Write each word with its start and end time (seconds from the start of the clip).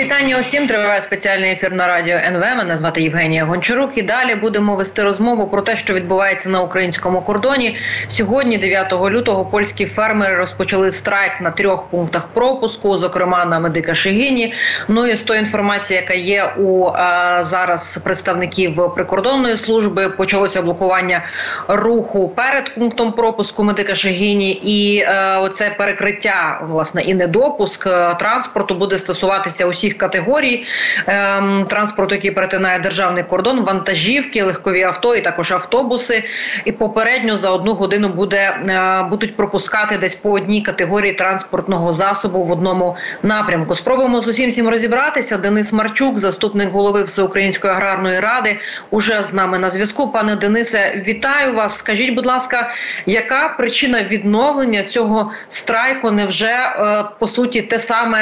Вітання 0.00 0.40
усім 0.40 0.66
триває 0.66 1.00
спеціальний 1.00 1.52
ефір 1.52 1.72
на 1.72 1.86
радіо 1.86 2.16
НВ. 2.16 2.40
Мене 2.40 2.76
звати 2.76 3.02
Євгенія 3.02 3.44
Гончарук. 3.44 3.98
І 3.98 4.02
далі 4.02 4.34
будемо 4.34 4.76
вести 4.76 5.02
розмову 5.02 5.48
про 5.48 5.60
те, 5.60 5.76
що 5.76 5.94
відбувається 5.94 6.48
на 6.48 6.62
українському 6.62 7.22
кордоні. 7.22 7.76
Сьогодні, 8.08 8.58
9 8.58 8.92
лютого, 8.92 9.44
польські 9.44 9.86
фермери 9.86 10.36
розпочали 10.36 10.90
страйк 10.90 11.40
на 11.40 11.50
трьох 11.50 11.86
пунктах 11.86 12.28
пропуску, 12.28 12.96
зокрема 12.96 13.44
на 13.44 13.58
медика 13.58 13.94
Шигіні. 13.94 14.54
Ну 14.88 15.06
і 15.06 15.16
з 15.16 15.22
тої 15.22 15.40
інформації, 15.40 16.00
яка 16.00 16.14
є 16.14 16.54
у 16.58 16.86
а, 16.86 17.42
зараз 17.42 18.00
представників 18.04 18.94
прикордонної 18.94 19.56
служби, 19.56 20.08
почалося 20.08 20.62
блокування 20.62 21.24
руху 21.68 22.28
перед 22.28 22.74
пунктом 22.74 23.12
пропуску 23.12 23.64
медика 23.64 23.94
Шигіні, 23.94 24.52
і 24.52 25.02
а, 25.02 25.40
оце 25.40 25.70
перекриття 25.78 26.60
власне 26.68 27.02
і 27.02 27.14
недопуск 27.14 27.88
транспорту 28.18 28.74
буде 28.74 28.98
стосуватися 28.98 29.66
усіх 29.66 29.89
всіх 29.90 29.98
категорій 29.98 30.66
ем, 31.06 31.64
транспорту, 31.68 32.14
який 32.14 32.30
перетинає 32.30 32.78
державний 32.78 33.22
кордон, 33.22 33.60
вантажівки, 33.60 34.42
легкові 34.42 34.82
авто 34.82 35.14
і 35.14 35.20
також 35.20 35.52
автобуси. 35.52 36.24
І 36.64 36.72
попередньо 36.72 37.36
за 37.36 37.50
одну 37.50 37.74
годину 37.74 38.08
буде 38.08 38.38
е, 38.38 39.02
будуть 39.10 39.36
пропускати 39.36 39.96
десь 39.96 40.14
по 40.14 40.30
одній 40.30 40.62
категорії 40.62 41.12
транспортного 41.12 41.92
засобу 41.92 42.44
в 42.44 42.52
одному 42.52 42.96
напрямку. 43.22 43.74
Спробуємо 43.74 44.20
з 44.20 44.28
усім 44.28 44.52
цим 44.52 44.68
розібратися. 44.68 45.36
Денис 45.36 45.72
Марчук, 45.72 46.18
заступник 46.18 46.72
голови 46.72 47.02
Всеукраїнської 47.02 47.72
аграрної 47.72 48.20
ради, 48.20 48.56
уже 48.90 49.22
з 49.22 49.32
нами 49.32 49.58
на 49.58 49.68
зв'язку. 49.68 50.08
Пане 50.08 50.36
Денисе, 50.36 51.02
вітаю 51.06 51.54
вас. 51.54 51.76
Скажіть, 51.76 52.14
будь 52.14 52.26
ласка, 52.26 52.70
яка 53.06 53.48
причина 53.48 54.02
відновлення 54.02 54.82
цього 54.82 55.32
страйку? 55.48 56.10
Невже 56.10 56.46
е, 56.46 57.04
по 57.18 57.28
суті 57.28 57.62
те 57.62 57.78
саме 57.78 58.20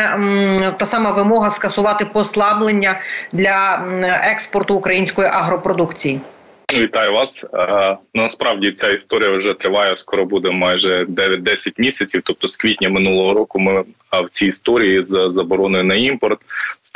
та 0.79 0.87
сама 0.87 1.11
вимога 1.11 1.51
скасувати 1.59 2.05
послаблення 2.05 3.01
для 3.33 3.85
експорту 4.25 4.75
української 4.75 5.29
агропродукції. 5.29 6.21
Вітаю 6.75 7.13
вас. 7.13 7.47
Насправді 8.15 8.73
ця 8.73 8.89
історія 8.89 9.31
вже 9.31 9.55
триває. 9.55 9.97
Скоро 9.97 10.25
буде 10.25 10.51
майже 10.51 11.05
9-10 11.05 11.73
місяців. 11.79 12.23
Тобто, 12.25 12.49
з 12.49 12.57
квітня 12.57 12.89
минулого 12.89 13.35
року 13.35 13.59
ми 13.59 13.85
в 14.13 14.29
цій 14.31 14.47
історії 14.47 15.03
з 15.03 15.31
забороною 15.31 15.85
на 15.85 15.95
імпорт 15.95 16.39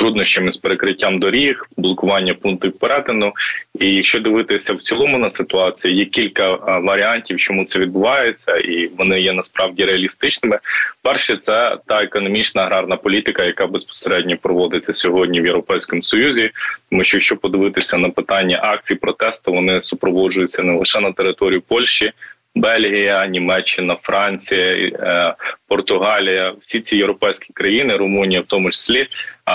труднощами 0.03 0.53
з 0.53 0.57
перекриттям 0.57 1.19
доріг, 1.19 1.67
блокування 1.77 2.35
пунктів 2.35 2.73
перетину. 2.73 3.33
І 3.81 3.95
якщо 3.95 4.21
дивитися 4.21 4.75
в 4.75 4.83
цілому 4.83 5.19
на 5.19 5.31
ситуацію, 5.31 5.95
є 5.95 6.05
кілька 6.05 6.55
варіантів, 6.79 7.39
чому 7.39 7.65
це 7.65 7.79
відбувається, 7.79 8.57
і 8.57 8.87
вони 8.99 9.21
є 9.21 9.33
насправді 9.33 9.85
реалістичними. 9.85 10.59
Перше, 11.03 11.37
це 11.37 11.77
та 11.87 12.03
економічна 12.03 12.63
аграрна 12.63 12.97
політика, 12.97 13.45
яка 13.45 13.67
безпосередньо 13.67 14.37
проводиться 14.37 14.95
сьогодні 14.95 15.41
в 15.41 15.47
Європейському 15.47 16.03
Союзі. 16.03 16.51
Тому 16.91 17.05
що 17.05 17.17
якщо 17.17 17.37
подивитися 17.37 17.99
на 17.99 18.11
питання 18.11 18.61
акцій 18.63 18.95
протесту, 18.95 19.53
вони 19.53 19.83
супроводжуються 19.83 20.63
не 20.63 20.79
лише 20.79 21.01
на 21.01 21.13
території 21.13 21.61
Польщі. 21.61 22.13
Бельгія, 22.55 23.27
Німеччина, 23.27 23.97
Франція, 24.03 24.75
е, 24.77 25.35
Португалія 25.69 26.55
всі 26.61 26.81
ці 26.81 26.97
європейські 26.97 27.53
країни, 27.53 27.97
Румунія, 27.97 28.41
в 28.41 28.45
тому 28.45 28.71
числі, 28.71 29.07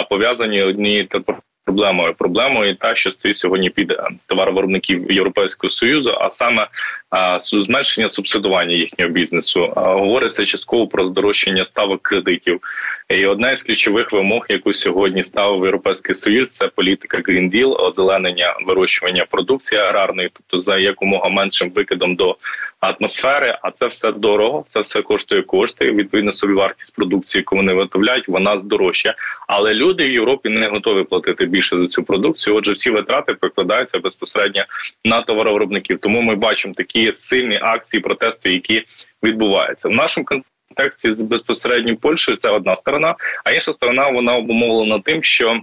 пов'язані 0.09 0.61
однією 0.61 1.07
проблемою. 1.67 2.13
Проблемою 2.13 2.75
та 2.75 2.95
що 2.95 3.11
стоїть 3.11 3.37
сьогодні 3.37 3.69
під 3.69 3.91
е, 3.91 4.09
товаровиробників 4.27 5.11
Європейського 5.11 5.71
союзу, 5.71 6.17
а 6.19 6.29
саме 6.29 6.67
зменшення 7.41 8.09
субсидування 8.09 8.75
їхнього 8.75 9.11
бізнесу. 9.11 9.73
Говориться 9.75 10.45
частково 10.45 10.87
про 10.87 11.07
здорожчання 11.07 11.65
ставок 11.65 12.01
кредитів. 12.01 12.61
І 13.09 13.25
одна 13.25 13.51
із 13.51 13.63
ключових 13.63 14.11
вимог, 14.11 14.45
яку 14.49 14.73
сьогодні 14.73 15.23
ставив 15.23 15.63
європейський 15.63 16.15
союз, 16.15 16.49
це 16.49 16.67
політика 16.67 17.17
Green 17.17 17.55
Deal, 17.55 17.81
озеленення 17.81 18.55
вирощування 18.65 19.25
продукції 19.25 19.81
аграрної, 19.81 20.29
тобто 20.33 20.63
за 20.63 20.77
якомога 20.77 21.29
меншим 21.29 21.69
викидом 21.69 22.15
до 22.15 22.37
атмосфери. 22.79 23.57
А 23.61 23.71
це 23.71 23.87
все 23.87 24.11
дорого, 24.11 24.65
це 24.67 24.79
все 24.79 25.01
коштує 25.01 25.41
кошти. 25.41 25.91
Відповідно, 25.91 26.33
собівартість 26.33 26.95
продукції, 26.95 27.39
яку 27.39 27.55
вони 27.55 27.73
виготовляють, 27.73 28.27
вона 28.27 28.59
здорожча. 28.59 29.15
Але 29.47 29.73
люди 29.73 30.07
в 30.07 30.11
Європі 30.11 30.49
не 30.49 30.67
готові 30.67 31.03
платити 31.03 31.45
більше 31.45 31.79
за 31.79 31.87
цю 31.87 32.03
продукцію. 32.03 32.55
Отже, 32.55 32.73
всі 32.73 32.91
витрати 32.91 33.33
покладаються 33.33 33.99
безпосередньо 33.99 34.65
на 35.05 35.21
товаровиробників. 35.21 35.99
Тому 35.99 36.21
ми 36.21 36.35
бачимо 36.35 36.73
такі 36.77 36.96
сильні 37.13 37.59
акції 37.61 38.01
протесту, 38.01 38.49
які 38.49 38.83
відбуваються 39.23 39.89
в 39.89 39.91
нашому 39.91 40.25
контексті 40.25 41.13
з 41.13 41.21
безпосередньо 41.21 41.97
Польщею. 41.97 42.37
Це 42.37 42.49
одна 42.49 42.75
сторона, 42.75 43.15
а 43.43 43.51
інша 43.51 43.73
сторона 43.73 44.09
вона 44.09 44.35
обумовлена 44.35 44.99
тим, 44.99 45.23
що 45.23 45.61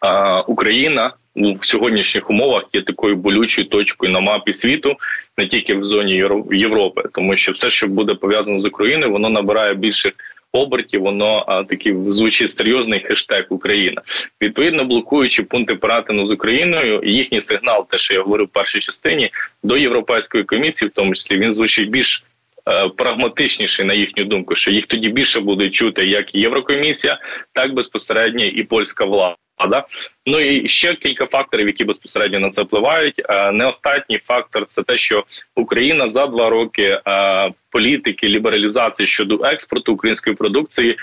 а, 0.00 0.40
Україна 0.40 1.12
У 1.34 1.54
сьогоднішніх 1.62 2.30
умовах 2.30 2.64
є 2.72 2.82
такою 2.82 3.16
болючою 3.16 3.68
точкою 3.68 4.12
на 4.12 4.20
мапі 4.20 4.52
світу, 4.52 4.96
не 5.38 5.46
тільки 5.46 5.74
в 5.74 5.84
зоні 5.84 6.24
Європи, 6.50 7.02
тому 7.12 7.36
що 7.36 7.52
все, 7.52 7.70
що 7.70 7.88
буде 7.88 8.14
пов'язано 8.14 8.60
з 8.60 8.64
Україною, 8.64 9.12
воно 9.12 9.28
набирає 9.28 9.74
більше 9.74 10.12
обертів, 10.52 11.02
воно 11.02 11.44
а, 11.46 11.64
такий 11.64 11.94
звучить 12.08 12.52
серйозний 12.52 13.00
хештег 13.00 13.46
Україна. 13.48 14.02
Відповідно, 14.42 14.84
блокуючи 14.84 15.42
пункти 15.42 15.74
перетину 15.74 16.26
з 16.26 16.30
Україною, 16.30 17.02
їхній 17.04 17.40
сигнал, 17.40 17.86
те, 17.88 17.98
що 17.98 18.14
я 18.14 18.22
говорив 18.22 18.46
в 18.46 18.50
першій 18.50 18.80
частині, 18.80 19.30
до 19.62 19.76
європейської 19.76 20.44
комісії, 20.44 20.88
в 20.88 20.92
тому 20.92 21.14
числі 21.14 21.38
він 21.38 21.52
звучить 21.52 21.90
більш. 21.90 22.24
Е, 22.68 22.88
прагматичніший 22.88 23.86
на 23.86 23.94
їхню 23.94 24.24
думку, 24.24 24.56
що 24.56 24.70
їх 24.70 24.86
тоді 24.86 25.08
більше 25.08 25.40
буде 25.40 25.70
чути 25.70 26.06
як 26.06 26.34
Єврокомісія, 26.34 27.18
так 27.52 27.74
безпосередньо 27.74 28.44
і 28.44 28.62
польська 28.62 29.04
влада. 29.04 29.86
Ну 30.26 30.40
і 30.40 30.68
ще 30.68 30.94
кілька 30.94 31.26
факторів, 31.26 31.66
які 31.66 31.84
безпосередньо 31.84 32.38
на 32.38 32.50
це 32.50 32.62
впливають. 32.62 33.22
Е, 33.28 33.52
не 33.52 33.66
останній 33.66 34.18
фактор 34.24 34.66
це 34.66 34.82
те, 34.82 34.98
що 34.98 35.24
Україна 35.56 36.08
за 36.08 36.26
два 36.26 36.50
роки 36.50 37.00
е, 37.06 37.52
політики 37.70 38.28
лібералізації 38.28 39.06
щодо 39.06 39.40
експорту 39.44 39.92
української 39.92 40.36
продукції 40.36 40.96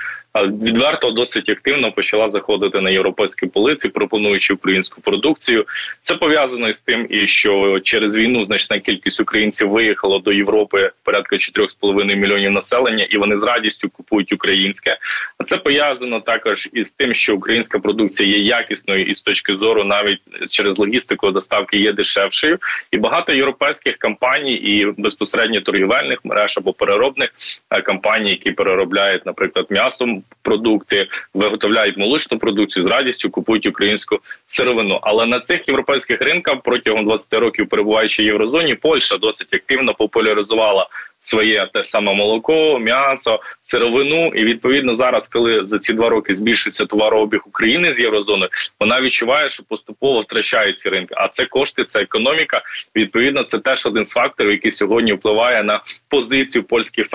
відверто 0.45 1.11
досить 1.11 1.49
активно 1.49 1.91
почала 1.91 2.29
заходити 2.29 2.81
на 2.81 2.89
європейські 2.89 3.45
полиці, 3.45 3.89
пропонуючи 3.89 4.53
українську 4.53 5.01
продукцію. 5.01 5.65
Це 6.01 6.15
пов'язано 6.15 6.69
із 6.69 6.81
тим, 6.81 7.07
і 7.09 7.27
що 7.27 7.79
через 7.79 8.17
війну 8.17 8.45
значна 8.45 8.79
кількість 8.79 9.21
українців 9.21 9.69
виїхало 9.69 10.19
до 10.19 10.33
Європи 10.33 10.91
порядка 11.03 11.35
4,5 11.35 12.15
мільйонів 12.15 12.51
населення, 12.51 13.03
і 13.03 13.17
вони 13.17 13.37
з 13.37 13.43
радістю 13.43 13.89
купують 13.89 14.33
українське. 14.33 14.97
А 15.37 15.43
це 15.43 15.57
пов'язано 15.57 16.19
також 16.19 16.69
із 16.73 16.91
тим, 16.91 17.13
що 17.13 17.35
українська 17.35 17.79
продукція 17.79 18.29
є 18.29 18.43
якісною 18.43 19.05
і 19.05 19.15
з 19.15 19.21
точки 19.21 19.55
зору 19.55 19.83
навіть 19.83 20.19
через 20.49 20.77
логістику 20.77 21.31
доставки 21.31 21.77
є 21.77 21.93
дешевшою, 21.93 22.57
і 22.91 22.97
багато 22.97 23.33
європейських 23.33 23.97
компаній 23.97 24.53
і 24.53 24.93
безпосередньо 24.97 25.61
торгівельних 25.61 26.25
мереж 26.25 26.56
або 26.57 26.73
переробних 26.73 27.29
е, 27.71 27.81
компаній, 27.81 28.29
які 28.29 28.51
переробляють, 28.51 29.25
наприклад, 29.25 29.65
м'ясо 29.69 30.07
продукти, 30.41 31.07
виготовляють 31.33 31.97
молочну 31.97 32.39
продукцію 32.39 32.83
з 32.83 32.87
радістю, 32.87 33.29
купують 33.29 33.65
українську 33.65 34.19
сировину. 34.47 34.99
Але 35.01 35.25
на 35.25 35.39
цих 35.39 35.67
європейських 35.67 36.21
ринках 36.21 36.61
протягом 36.63 37.05
20 37.05 37.33
років 37.33 37.69
перебуваючи 37.69 38.23
в 38.23 38.25
єврозоні, 38.25 38.75
Польща 38.75 39.17
досить 39.17 39.53
активно 39.53 39.93
популяризувала 39.93 40.87
своє 41.27 41.69
те 41.73 41.85
саме 41.85 42.13
молоко, 42.13 42.79
м'ясо, 42.79 43.39
сировину. 43.61 44.27
І 44.27 44.43
відповідно 44.43 44.95
зараз, 44.95 45.27
коли 45.27 45.65
за 45.65 45.79
ці 45.79 45.93
два 45.93 46.09
роки 46.09 46.35
збільшиться 46.35 46.85
товарообіг 46.85 47.41
України 47.45 47.93
з 47.93 47.99
єврозони, 47.99 48.49
вона 48.79 49.01
відчуває, 49.01 49.49
що 49.49 49.63
поступово 49.63 50.19
втрачає 50.19 50.73
ці 50.73 50.89
ринки. 50.89 51.15
А 51.17 51.27
це 51.27 51.45
кошти, 51.45 51.83
це 51.83 52.01
економіка. 52.01 52.61
Відповідно, 52.95 53.43
це 53.43 53.59
теж 53.59 53.85
один 53.85 54.05
з 54.05 54.11
факторів, 54.11 54.51
який 54.51 54.71
сьогодні 54.71 55.13
впливає 55.13 55.63
на 55.63 55.81
позицію 56.09 56.63
польських 56.63 57.07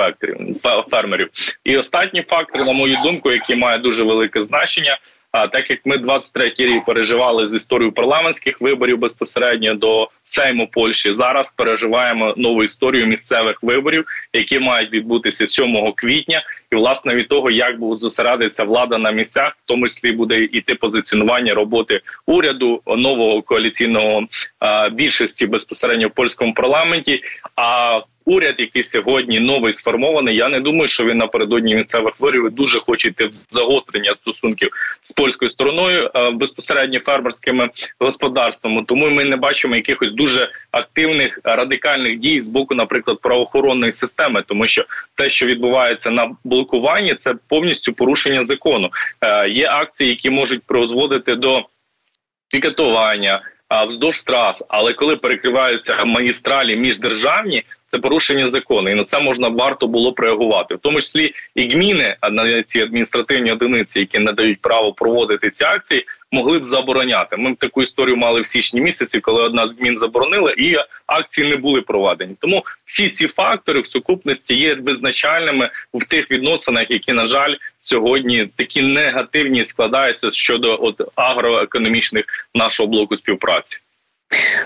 фермерів. 0.90 1.28
І 1.64 1.76
останній 1.76 2.22
фактор, 2.28 2.64
на 2.66 2.72
мою 2.72 2.98
думку, 3.02 3.32
який 3.32 3.56
має 3.56 3.78
дуже 3.78 4.04
велике 4.04 4.42
значення. 4.42 4.98
А 5.32 5.46
так 5.48 5.70
як 5.70 5.80
ми 5.84 5.96
23-й 5.96 6.66
рік 6.66 6.84
переживали 6.84 7.46
з 7.46 7.54
історією 7.54 7.92
парламентських 7.92 8.60
виборів 8.60 8.98
безпосередньо 8.98 9.74
до 9.74 10.08
Сейму 10.24 10.68
Польщі, 10.72 11.12
зараз 11.12 11.52
переживаємо 11.56 12.34
нову 12.36 12.64
історію 12.64 13.06
місцевих 13.06 13.62
виборів, 13.62 14.04
які 14.32 14.58
мають 14.58 14.92
відбутися 14.92 15.46
7 15.46 15.92
квітня, 15.96 16.42
і 16.72 16.76
власне 16.76 17.14
від 17.14 17.28
того, 17.28 17.50
як 17.50 17.78
буде 17.78 17.96
зосередитися 17.96 18.64
влада 18.64 18.98
на 18.98 19.10
місцях, 19.10 19.52
в 19.52 19.68
тому 19.68 19.88
числі 19.88 20.12
буде 20.12 20.40
йти 20.42 20.74
позиціонування 20.74 21.54
роботи 21.54 22.00
уряду 22.26 22.82
нового 22.86 23.42
коаліційного 23.42 24.26
більшості 24.92 25.46
безпосередньо 25.46 26.08
в 26.08 26.14
польському 26.14 26.54
парламенті. 26.54 27.22
А 27.56 28.00
уряд, 28.24 28.54
який 28.58 28.84
сьогодні 28.84 29.40
новий 29.40 29.72
сформований. 29.72 30.36
Я 30.36 30.48
не 30.48 30.60
думаю, 30.60 30.88
що 30.88 31.04
він 31.04 31.18
напередодні 31.18 31.74
місцевих 31.74 32.20
виборів 32.20 32.50
дуже 32.50 32.80
хоче 32.80 33.08
йти 33.08 33.26
в 33.26 33.32
загострення 33.32 34.14
стосунків 34.14 34.70
з 35.04 35.12
польською 35.12 35.50
стороною 35.50 36.10
е, 36.14 36.30
безпосередньо 36.30 37.00
фермерськими 37.00 37.70
господарствами. 37.98 38.84
Тому 38.88 39.10
ми 39.10 39.24
не 39.24 39.36
бачимо 39.36 39.76
якихось 39.76 40.12
дуже 40.12 40.50
активних 40.70 41.40
радикальних 41.44 42.18
дій 42.18 42.40
з 42.40 42.48
боку, 42.48 42.74
наприклад, 42.74 43.18
правоохоронної 43.22 43.92
системи, 43.92 44.42
тому 44.46 44.66
що 44.66 44.84
те, 45.14 45.28
що 45.28 45.46
відбувається 45.46 46.10
на 46.10 46.36
блокуванні, 46.44 47.14
це 47.14 47.34
повністю 47.48 47.92
порушення 47.92 48.42
закону. 48.42 48.90
Е, 49.20 49.48
є 49.48 49.68
акції, 49.68 50.10
які 50.10 50.30
можуть 50.30 50.62
призводити 50.62 51.34
до 51.34 51.64
пікетування, 52.50 53.42
вздовж 53.88 54.22
трас, 54.22 54.64
але 54.68 54.92
коли 54.92 55.16
перекриваються 55.16 56.04
магістралі 56.04 56.76
міждержавні, 56.76 57.64
це 57.92 57.98
порушення 57.98 58.48
закону, 58.48 58.90
і 58.90 58.94
на 58.94 59.04
це 59.04 59.20
можна 59.20 59.48
варто 59.48 59.86
було 59.86 60.14
реагувати, 60.16 60.74
в 60.74 60.78
тому 60.78 61.00
числі 61.00 61.34
і 61.54 61.68
гміни 61.68 62.16
ці 62.66 62.80
адміністративні 62.80 63.52
одиниці, 63.52 64.00
які 64.00 64.18
надають 64.18 64.60
право 64.60 64.92
проводити 64.92 65.50
ці 65.50 65.64
акції, 65.64 66.06
могли 66.30 66.58
б 66.58 66.64
забороняти. 66.64 67.36
Ми 67.36 67.54
таку 67.54 67.82
історію 67.82 68.16
мали 68.16 68.40
в 68.40 68.46
січні 68.46 68.80
місяці, 68.80 69.20
коли 69.20 69.42
одна 69.42 69.66
з 69.66 69.78
гмін 69.78 69.96
заборонила, 69.96 70.54
і 70.58 70.76
акції 71.06 71.50
не 71.50 71.56
були 71.56 71.80
проведені. 71.80 72.36
Тому 72.40 72.64
всі 72.84 73.08
ці 73.08 73.28
фактори 73.28 73.80
в 73.80 73.86
сукупності 73.86 74.54
є 74.54 74.74
визначальними 74.74 75.70
в 75.94 76.04
тих 76.04 76.30
відносинах, 76.30 76.90
які 76.90 77.12
на 77.12 77.26
жаль 77.26 77.54
сьогодні 77.80 78.48
такі 78.56 78.82
негативні 78.82 79.64
складаються 79.64 80.30
щодо 80.30 80.78
от 80.82 81.00
агроекономічних 81.14 82.24
нашого 82.54 82.88
блоку 82.88 83.16
співпраці. 83.16 83.78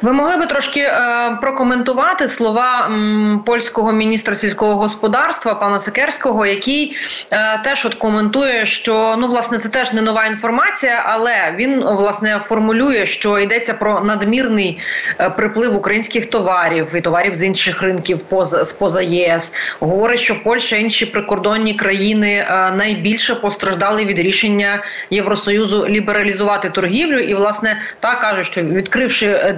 Ви 0.02 0.12
могли 0.12 0.36
би 0.36 0.46
трошки 0.46 0.80
е, 0.80 1.38
прокоментувати 1.40 2.28
слова 2.28 2.86
м, 2.86 3.42
польського 3.46 3.92
міністра 3.92 4.34
сільського 4.34 4.74
господарства 4.74 5.54
пана 5.54 5.78
Секерського, 5.78 6.46
який 6.46 6.96
е, 7.30 7.58
теж 7.64 7.86
от 7.86 7.94
коментує, 7.94 8.66
що 8.66 9.16
ну 9.18 9.26
власне 9.26 9.58
це 9.58 9.68
теж 9.68 9.92
не 9.92 10.02
нова 10.02 10.26
інформація, 10.26 11.02
але 11.06 11.54
він 11.56 11.84
власне 11.84 12.40
формулює, 12.48 13.06
що 13.06 13.38
йдеться 13.38 13.74
про 13.74 14.00
надмірний 14.00 14.78
е, 15.20 15.30
приплив 15.30 15.76
українських 15.76 16.26
товарів 16.26 16.88
і 16.94 17.00
товарів 17.00 17.34
з 17.34 17.42
інших 17.42 17.82
ринків 17.82 18.20
поза 18.20 18.64
з 18.64 18.72
поза 18.72 19.02
ЄС. 19.02 19.52
Говорить, 19.80 20.20
що 20.20 20.42
Польща 20.42 20.76
інші 20.76 21.06
прикордонні 21.06 21.74
країни 21.74 22.32
е, 22.32 22.70
найбільше 22.70 23.34
постраждали 23.34 24.04
від 24.04 24.18
рішення 24.18 24.82
Євросоюзу 25.10 25.86
лібералізувати 25.88 26.70
торгівлю, 26.70 27.18
і 27.18 27.34
власне 27.34 27.80
так 28.00 28.20
каже, 28.20 28.44
що 28.44 28.62
відкривши 28.62 29.26
е, 29.26 29.55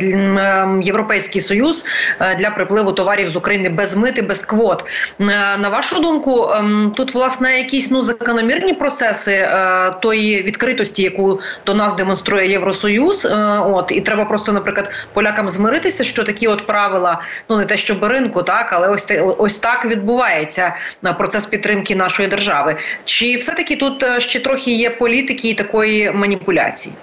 Європейський 0.83 1.41
союз 1.41 1.85
е, 2.21 2.35
для 2.35 2.51
припливу 2.51 2.93
товарів 2.93 3.29
з 3.29 3.37
України 3.37 3.69
без 3.69 3.97
мити, 3.97 4.23
без 4.23 4.45
квот. 4.45 4.85
Е, 5.21 5.25
на 5.59 5.69
вашу 5.69 6.01
думку, 6.01 6.51
ем, 6.53 6.93
тут 6.97 7.15
власне 7.15 7.59
якісь 7.59 7.91
ну 7.91 8.03
закономірні 8.03 8.75
процеси 8.75 9.33
е, 9.33 9.91
тої 10.03 10.43
відкритості, 10.43 11.03
яку 11.03 11.41
до 11.67 11.75
нас 11.75 11.95
демонструє 11.95 12.51
Євросоюз. 12.51 13.29
От 13.61 13.93
і 13.93 14.01
треба 14.01 14.25
просто, 14.25 14.53
наприклад, 14.53 14.91
полякам 15.13 15.49
змиритися, 15.49 16.05
що 16.05 16.25
такі 16.25 16.47
от 16.49 16.67
правила, 16.67 17.23
ну 17.49 17.57
не 17.57 17.65
те, 17.65 17.77
щоб 17.77 18.05
ринку, 18.05 18.43
так 18.43 18.73
але 18.73 18.89
ось 18.89 19.13
ось 19.39 19.59
так 19.59 19.85
відбувається 19.85 20.75
процес 21.19 21.47
підтримки 21.47 21.97
нашої 21.97 22.29
держави. 22.29 22.77
Чи 23.05 23.37
все 23.37 23.53
таки 23.53 23.77
тут 23.77 24.05
ще 24.19 24.41
трохи 24.41 24.71
є 24.71 24.91
політики 24.91 25.49
і 25.49 25.55
такої 25.55 26.13
маніпуляції? 26.13 26.95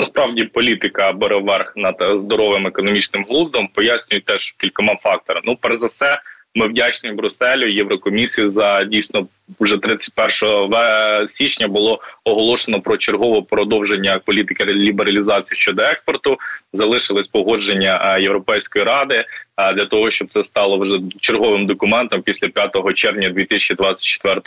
Насправді 0.00 0.44
політика 0.44 1.12
бере 1.12 1.36
верх 1.36 1.72
над 1.76 1.96
здоровим 2.20 2.66
економічним 2.66 3.24
глуздом. 3.24 3.68
Пояснюють 3.68 4.24
теж 4.24 4.54
кількома 4.58 4.96
факторами. 4.96 5.44
Ну, 5.46 5.56
перш 5.56 5.76
за 5.76 5.86
все, 5.86 6.20
ми 6.54 6.68
вдячні 6.68 7.12
Брюсселю, 7.12 7.66
Єврокомісію 7.66 8.50
за 8.50 8.84
дійсно 8.84 9.26
вже 9.60 9.76
31 9.76 11.28
січня 11.28 11.68
було 11.68 12.00
оголошено 12.24 12.80
про 12.80 12.96
чергове 12.96 13.42
продовження 13.42 14.20
політики 14.24 14.64
лібералізації 14.64 15.58
щодо 15.58 15.82
експорту. 15.82 16.38
Залишилось 16.72 17.28
погодження 17.28 18.18
Європейської 18.18 18.84
ради 18.84 19.24
для 19.74 19.86
того, 19.86 20.10
щоб 20.10 20.28
це 20.28 20.44
стало 20.44 20.78
вже 20.78 21.00
черговим 21.20 21.66
документом 21.66 22.22
після 22.22 22.48
5 22.48 22.94
червня 22.94 23.30
2024 23.30 24.40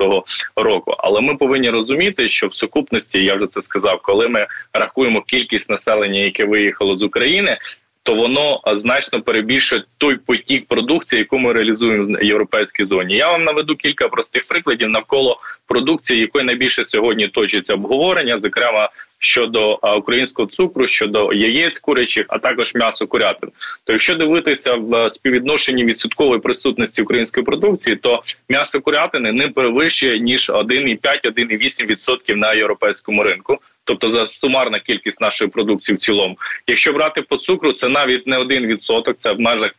року. 0.56 0.96
Але 0.98 1.22
ми 1.22 1.36
повинні 1.36 1.70
розуміти, 1.70 2.30
що 2.30 2.48
в 2.48 2.54
сукупності 2.54 3.24
я 3.24 3.36
вже 3.36 3.48
це 3.48 3.62
сказав, 3.62 4.02
коли 4.02 4.28
ми 4.28 4.48
рахуємо 4.74 5.22
кількість 5.22 5.70
населення, 5.70 6.20
яке 6.20 6.46
виїхало 6.46 6.98
з 6.98 7.04
України 7.04 7.58
то 8.04 8.16
воно 8.16 8.62
значно 8.76 9.22
перебільшує 9.22 9.84
той 9.98 10.16
потік 10.16 10.68
продукції, 10.68 11.20
яку 11.20 11.40
ми 11.40 11.54
реалізуємо 11.54 12.18
в 12.18 12.24
європейській 12.24 12.86
зоні. 12.86 13.16
Я 13.16 13.32
вам 13.32 13.44
наведу 13.44 13.76
кілька 13.76 14.08
простих 14.08 14.48
прикладів 14.48 14.90
навколо 14.90 15.40
продукції, 15.68 16.22
якої 16.22 16.46
найбільше 16.46 16.86
сьогодні 16.86 17.28
точиться 17.28 17.74
обговорення, 17.74 18.40
зокрема 18.40 18.90
щодо 19.20 19.80
українського 19.98 20.48
цукру, 20.48 20.88
щодо 20.88 21.34
яєць 21.34 21.80
курячих, 21.80 22.26
а 22.30 22.38
також 22.38 22.76
м'ясо 22.76 23.08
курятин. 23.08 23.50
То 23.84 23.94
якщо 23.94 24.16
дивитися 24.16 24.74
в 24.74 25.12
співвідношенні 25.12 25.84
відсоткової 25.84 26.42
присутності 26.42 27.02
української 27.02 27.46
продукції, 27.46 27.96
то 27.96 28.24
м'ясо 28.50 28.82
курятини 28.82 29.32
не 29.32 29.48
перевищує 29.48 30.20
ніж 30.20 30.50
1,5-1,8% 30.50 32.36
на 32.36 32.54
європейському 32.54 33.24
ринку 33.24 33.60
тобто 33.84 34.10
за 34.10 34.28
сумарна 34.28 34.80
кількість 34.80 35.22
нашої 35.22 35.50
продукції 35.50 35.96
в 35.96 36.00
цілому. 36.00 36.38
Якщо 36.68 36.94
брати 36.94 37.22
по 37.22 37.38
цукру, 37.38 37.74
це 37.74 37.90
навіть 37.90 38.28
не 38.28 38.38
один 38.38 38.66
відсоток, 38.66 39.18
це 39.18 39.32
в 39.32 39.40
межах 39.40 39.72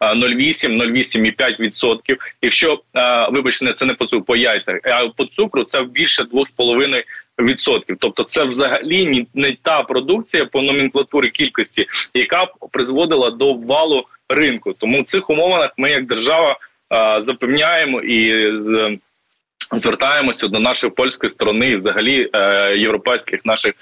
0,8-0,8,5%. 0.00 2.16
Якщо 2.42 2.80
вибачте, 3.32 3.72
це 3.72 3.86
не 3.86 3.94
по 3.94 4.06
цукру, 4.06 4.24
по 4.24 4.36
яйцях, 4.36 4.80
а 4.84 5.08
по 5.08 5.24
цукру 5.24 5.64
це 5.64 5.82
більше 5.82 6.22
2,5%. 6.22 7.04
Відсотків, 7.40 7.96
тобто 8.00 8.24
це 8.24 8.44
взагалі 8.44 9.26
не 9.34 9.56
та 9.62 9.82
продукція 9.82 10.46
по 10.46 10.62
номенклатурі 10.62 11.30
кількості, 11.30 11.86
яка 12.14 12.46
призводила 12.72 13.30
до 13.30 13.54
валу 13.54 14.04
ринку. 14.28 14.72
Тому 14.72 15.02
в 15.02 15.04
цих 15.04 15.30
умовах 15.30 15.70
ми, 15.76 15.90
як 15.90 16.06
держава, 16.06 16.58
запевняємо 17.18 18.00
і 18.00 18.52
звертаємося 19.72 20.48
до 20.48 20.60
нашої 20.60 20.92
польської 20.92 21.30
сторони, 21.30 21.66
і 21.66 21.76
взагалі 21.76 22.30
е, 22.32 22.76
європейських 22.76 23.44
наших 23.44 23.74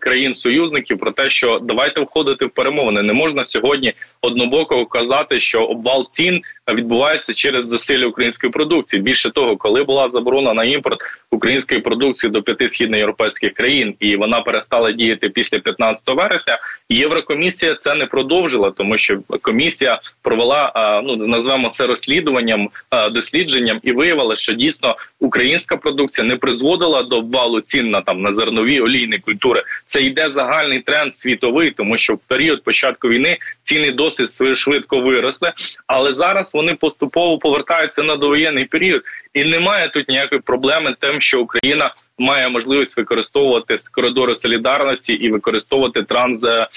країн-союзників 0.00 0.98
про 0.98 1.10
те, 1.10 1.30
що 1.30 1.58
давайте 1.62 2.00
входити 2.00 2.46
в 2.46 2.50
перемовини. 2.50 3.02
Не 3.02 3.12
можна 3.12 3.44
сьогодні 3.44 3.92
однобоко 4.20 4.86
казати, 4.86 5.40
що 5.40 5.64
обвал 5.64 6.06
цін 6.08 6.42
відбувається 6.74 7.34
через 7.34 7.68
засилля 7.68 8.06
української 8.06 8.52
продукції. 8.52 9.02
Більше 9.02 9.30
того, 9.30 9.56
коли 9.56 9.82
була 9.82 10.08
заборона 10.08 10.54
на 10.54 10.64
імпорт 10.64 11.00
української 11.30 11.80
продукції 11.80 12.30
до 12.30 12.42
п'яти 12.42 12.68
східноєвропейських 12.68 13.54
країн, 13.54 13.94
і 14.00 14.16
вона 14.16 14.40
перестала 14.40 14.92
діяти 14.92 15.28
після 15.28 15.58
15 15.58 16.08
вересня. 16.08 16.58
Єврокомісія 16.88 17.74
це 17.74 17.94
не 17.94 18.06
продовжила, 18.06 18.70
тому 18.70 18.98
що 18.98 19.18
комісія 19.42 20.00
провела 20.22 20.72
ну 21.04 21.16
назвемо 21.16 21.68
це 21.68 21.86
розслідуванням, 21.86 22.68
дослідженням 23.12 23.80
і 23.82 23.92
виявила, 23.92 24.36
що 24.36 24.52
дійсно 24.52 24.96
українська 25.20 25.76
продукція 25.76 26.26
не 26.26 26.36
призводила 26.36 27.02
до 27.02 27.18
обвалу 27.18 27.60
цін 27.60 27.90
на 27.90 28.00
там 28.00 28.22
на 28.22 28.32
зернові 28.32 28.80
олійні 28.80 29.18
культури. 29.40 29.62
Це 29.86 30.02
йде 30.02 30.30
загальний 30.30 30.80
тренд 30.80 31.16
світовий, 31.16 31.70
тому 31.70 31.98
що 31.98 32.14
в 32.14 32.18
період 32.18 32.64
початку 32.64 33.08
війни 33.08 33.38
ціни 33.62 33.92
досить 33.92 34.56
швидко 34.56 35.00
виросли, 35.00 35.52
але 35.86 36.12
зараз 36.12 36.54
вони 36.54 36.74
поступово 36.74 37.38
повертаються 37.38 38.02
на 38.02 38.16
довоєнний 38.16 38.64
період, 38.64 39.02
і 39.34 39.44
немає 39.44 39.88
тут 39.88 40.08
ніякої 40.08 40.40
проблеми, 40.40 40.96
тим, 41.00 41.20
що 41.20 41.40
Україна 41.40 41.94
має 42.18 42.48
можливість 42.48 42.96
використовувати 42.96 43.76
коридори 43.92 44.36
солідарності 44.36 45.14
і 45.14 45.30
використовувати 45.30 46.02
транз 46.02 46.44
е, 46.44 46.68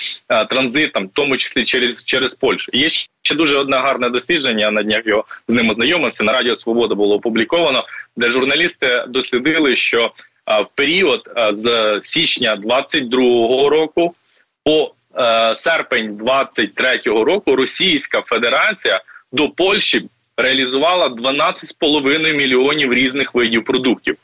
транзитом, 0.49 1.05
в 1.05 1.09
тому 1.13 1.37
числі 1.37 1.65
через 1.65 2.05
через 2.05 2.35
Польщу. 2.35 2.71
Є 2.73 2.89
ще 3.21 3.35
дуже 3.35 3.57
одне 3.57 3.77
гарне 3.77 4.09
дослідження. 4.09 4.71
На 4.71 4.83
днях 4.83 5.05
його 5.05 5.25
з 5.47 5.55
ним 5.55 5.69
ознайомився. 5.69 6.23
На 6.23 6.33
Радіо 6.33 6.55
Свобода 6.55 6.95
було 6.95 7.15
опубліковано, 7.15 7.85
де 8.17 8.29
журналісти 8.29 9.05
дослідили, 9.07 9.75
що 9.75 10.11
в 10.47 10.67
період 10.75 11.29
з 11.53 11.99
січня 12.01 12.55
22-го 12.55 13.69
року 13.69 14.15
по 14.63 14.93
е, 15.17 15.55
серпень 15.55 16.17
23-го 16.17 17.23
року 17.23 17.55
Російська 17.55 18.21
Федерація 18.21 19.01
до 19.31 19.49
Польщі 19.49 20.09
реалізувала 20.37 21.07
12,5 21.07 22.33
мільйонів 22.33 22.93
різних 22.93 23.35
видів 23.35 23.63
продуктів. 23.65 24.15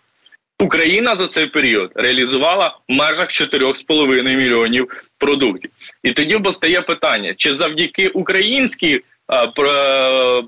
Україна 0.63 1.15
за 1.15 1.27
цей 1.27 1.47
період 1.47 1.91
реалізувала 1.95 2.77
в 2.89 2.93
межах 2.93 3.29
4,5 3.29 4.23
мільйонів 4.23 5.05
продуктів. 5.17 5.71
І 6.03 6.11
тоді 6.11 6.39
постає 6.39 6.81
питання: 6.81 7.33
чи 7.37 7.53
завдяки 7.53 8.07
українській 8.07 9.01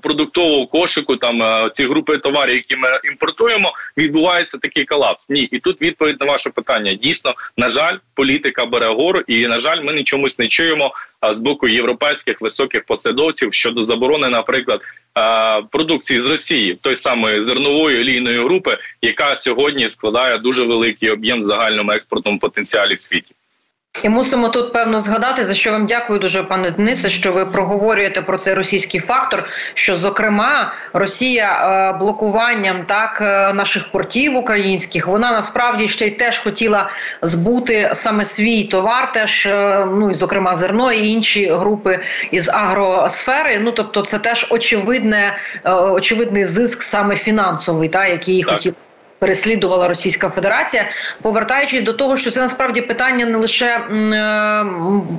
продуктового 0.02 0.66
кошику, 0.66 1.16
там 1.16 1.70
ці 1.72 1.86
групи 1.86 2.18
товарів, 2.18 2.54
які 2.54 2.76
ми 2.76 2.88
імпортуємо, 3.04 3.72
відбувається 3.96 4.58
такий 4.58 4.84
колапс. 4.84 5.30
Ні, 5.30 5.42
і 5.42 5.58
тут 5.58 5.82
відповідь 5.82 6.16
на 6.20 6.26
ваше 6.26 6.50
питання. 6.50 6.94
Дійсно, 6.94 7.34
на 7.56 7.70
жаль, 7.70 7.96
політика 8.14 8.66
бере 8.66 8.88
гору, 8.88 9.20
і 9.20 9.46
на 9.46 9.60
жаль, 9.60 9.82
ми 9.82 9.92
нічомусь 9.92 10.38
не 10.38 10.48
чуємо 10.48 10.94
з 11.32 11.38
боку 11.38 11.68
європейських 11.68 12.40
високих 12.40 12.84
посадовців 12.84 13.54
щодо 13.54 13.82
заборони, 13.82 14.28
наприклад, 14.28 14.80
продукції 15.70 16.20
з 16.20 16.26
Росії, 16.26 16.78
той 16.82 16.96
самої 16.96 17.42
зернової 17.42 18.00
олійної 18.00 18.38
групи, 18.38 18.78
яка 19.02 19.36
сьогодні 19.36 19.90
складає 19.90 20.38
дуже 20.38 20.64
великий 20.64 21.10
об'єм 21.10 21.40
в 21.40 21.44
загальному 21.44 21.92
експортному 21.92 22.38
потенціалі 22.38 22.94
в 22.94 23.00
світі. 23.00 23.34
І 24.04 24.08
мусимо 24.08 24.48
тут 24.48 24.72
певно 24.72 25.00
згадати 25.00 25.44
за 25.44 25.54
що 25.54 25.72
вам 25.72 25.86
дякую 25.86 26.18
дуже, 26.18 26.42
пане 26.42 26.70
Денисе, 26.70 27.08
що 27.08 27.32
ви 27.32 27.46
проговорюєте 27.46 28.22
про 28.22 28.36
цей 28.36 28.54
російський 28.54 29.00
фактор. 29.00 29.44
Що 29.74 29.96
зокрема 29.96 30.72
Росія 30.92 31.52
е, 31.52 31.98
блокуванням 31.98 32.84
так 32.84 33.18
е, 33.20 33.52
наших 33.52 33.90
портів 33.90 34.36
українських 34.36 35.06
вона 35.06 35.32
насправді 35.32 35.88
ще 35.88 36.06
й 36.06 36.10
теж 36.10 36.38
хотіла 36.38 36.90
збути 37.22 37.90
саме 37.94 38.24
свій 38.24 38.64
товар, 38.64 39.12
теж 39.12 39.46
е, 39.46 39.86
ну 39.86 40.10
і 40.10 40.14
зокрема 40.14 40.54
зерно 40.54 40.92
і 40.92 41.08
інші 41.08 41.46
групи 41.46 42.00
із 42.30 42.48
агросфери. 42.48 43.58
Ну 43.58 43.72
тобто, 43.72 44.02
це 44.02 44.18
теж 44.18 44.46
очевидне, 44.50 45.36
очевидний 45.64 46.44
зиск 46.44 46.82
саме 46.82 47.16
фінансовий, 47.16 47.88
та 47.88 48.06
який 48.06 48.42
так. 48.42 48.52
хотіли 48.52 48.74
переслідувала 49.22 49.88
Російська 49.88 50.28
Федерація, 50.28 50.88
повертаючись 51.22 51.82
до 51.82 51.92
того, 51.92 52.16
що 52.16 52.30
це 52.30 52.40
насправді 52.40 52.80
питання 52.80 53.26
не 53.26 53.38
лише 53.38 53.66
е, 53.66 54.64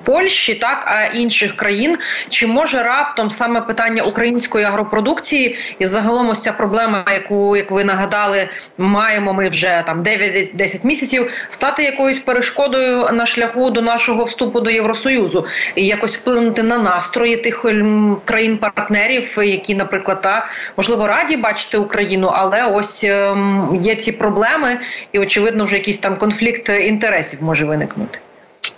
Польщі, 0.03 0.55
так 0.55 0.87
а 0.87 1.17
інших 1.17 1.55
країн. 1.55 1.97
Чи 2.29 2.47
може 2.47 2.83
раптом 2.83 3.31
саме 3.31 3.61
питання 3.61 4.03
української 4.03 4.65
агропродукції 4.65 5.57
і 5.79 5.85
загалом 5.85 6.29
ось 6.29 6.41
ця 6.41 6.51
проблема, 6.51 7.05
яку 7.13 7.55
як 7.55 7.71
ви 7.71 7.83
нагадали, 7.83 8.49
маємо 8.77 9.33
ми 9.33 9.49
вже 9.49 9.83
там 9.85 10.03
9-10 10.03 10.79
місяців, 10.83 11.31
стати 11.49 11.83
якоюсь 11.83 12.19
перешкодою 12.19 13.09
на 13.13 13.25
шляху 13.25 13.69
до 13.69 13.81
нашого 13.81 14.23
вступу 14.23 14.59
до 14.59 14.69
Євросоюзу 14.69 15.45
і 15.75 15.85
якось 15.85 16.17
вплинути 16.17 16.63
на 16.63 16.77
настрої 16.77 17.37
тих 17.37 17.65
країн-партнерів, 18.25 19.37
які, 19.37 19.75
наприклад, 19.75 20.21
та 20.21 20.47
можливо 20.77 21.07
раді 21.07 21.37
бачити 21.37 21.77
Україну, 21.77 22.31
але 22.33 22.65
ось 22.65 23.03
ем, 23.03 23.79
ці 23.95 24.11
проблеми, 24.11 24.79
і 25.11 25.19
очевидно, 25.19 25.65
вже 25.65 25.75
якийсь 25.75 25.99
там 25.99 26.15
конфлікт 26.15 26.69
інтересів 26.69 27.43
може 27.43 27.65
виникнути. 27.65 28.19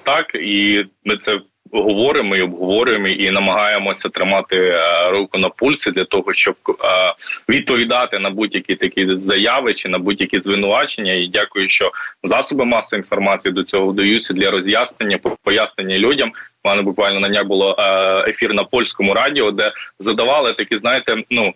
Так 0.04 0.36
і 0.36 0.86
ми 1.06 1.18
це 1.18 1.40
говоримо 1.72 2.36
і 2.36 2.42
обговорюємо 2.42 3.08
і 3.08 3.32
намагаємося 3.32 4.10
тримати 4.10 4.58
е, 4.58 5.10
руку 5.12 5.38
на 5.38 5.50
пульсі 5.50 5.92
для 5.92 6.06
того, 6.06 6.34
щоб 6.34 6.56
е, 6.68 7.14
відповідати 7.50 8.20
на 8.20 8.30
будь-які 8.30 8.76
такі 8.76 9.16
заяви 9.18 9.74
чи 9.74 9.90
на 9.90 10.00
будь-які 10.00 10.40
звинувачення. 10.40 11.14
І 11.14 11.28
дякую, 11.28 11.70
що 11.70 11.92
засоби 12.24 12.66
масової 12.66 13.02
інформації 13.02 13.54
до 13.54 13.64
цього 13.64 13.88
вдаються 13.88 14.34
для 14.34 14.52
роз'яснення, 14.52 15.20
пояснення 15.44 15.98
людям. 15.98 16.32
У 16.64 16.70
мене 16.70 16.82
буквально 16.82 17.20
на 17.20 17.28
днях 17.28 17.46
було 17.46 17.76
е, 17.80 18.30
ефір 18.30 18.54
на 18.54 18.64
польському 18.64 19.14
радіо, 19.14 19.52
де 19.52 19.72
задавали 20.00 20.54
такі, 20.54 20.78
знаєте, 20.78 21.24
ну 21.30 21.54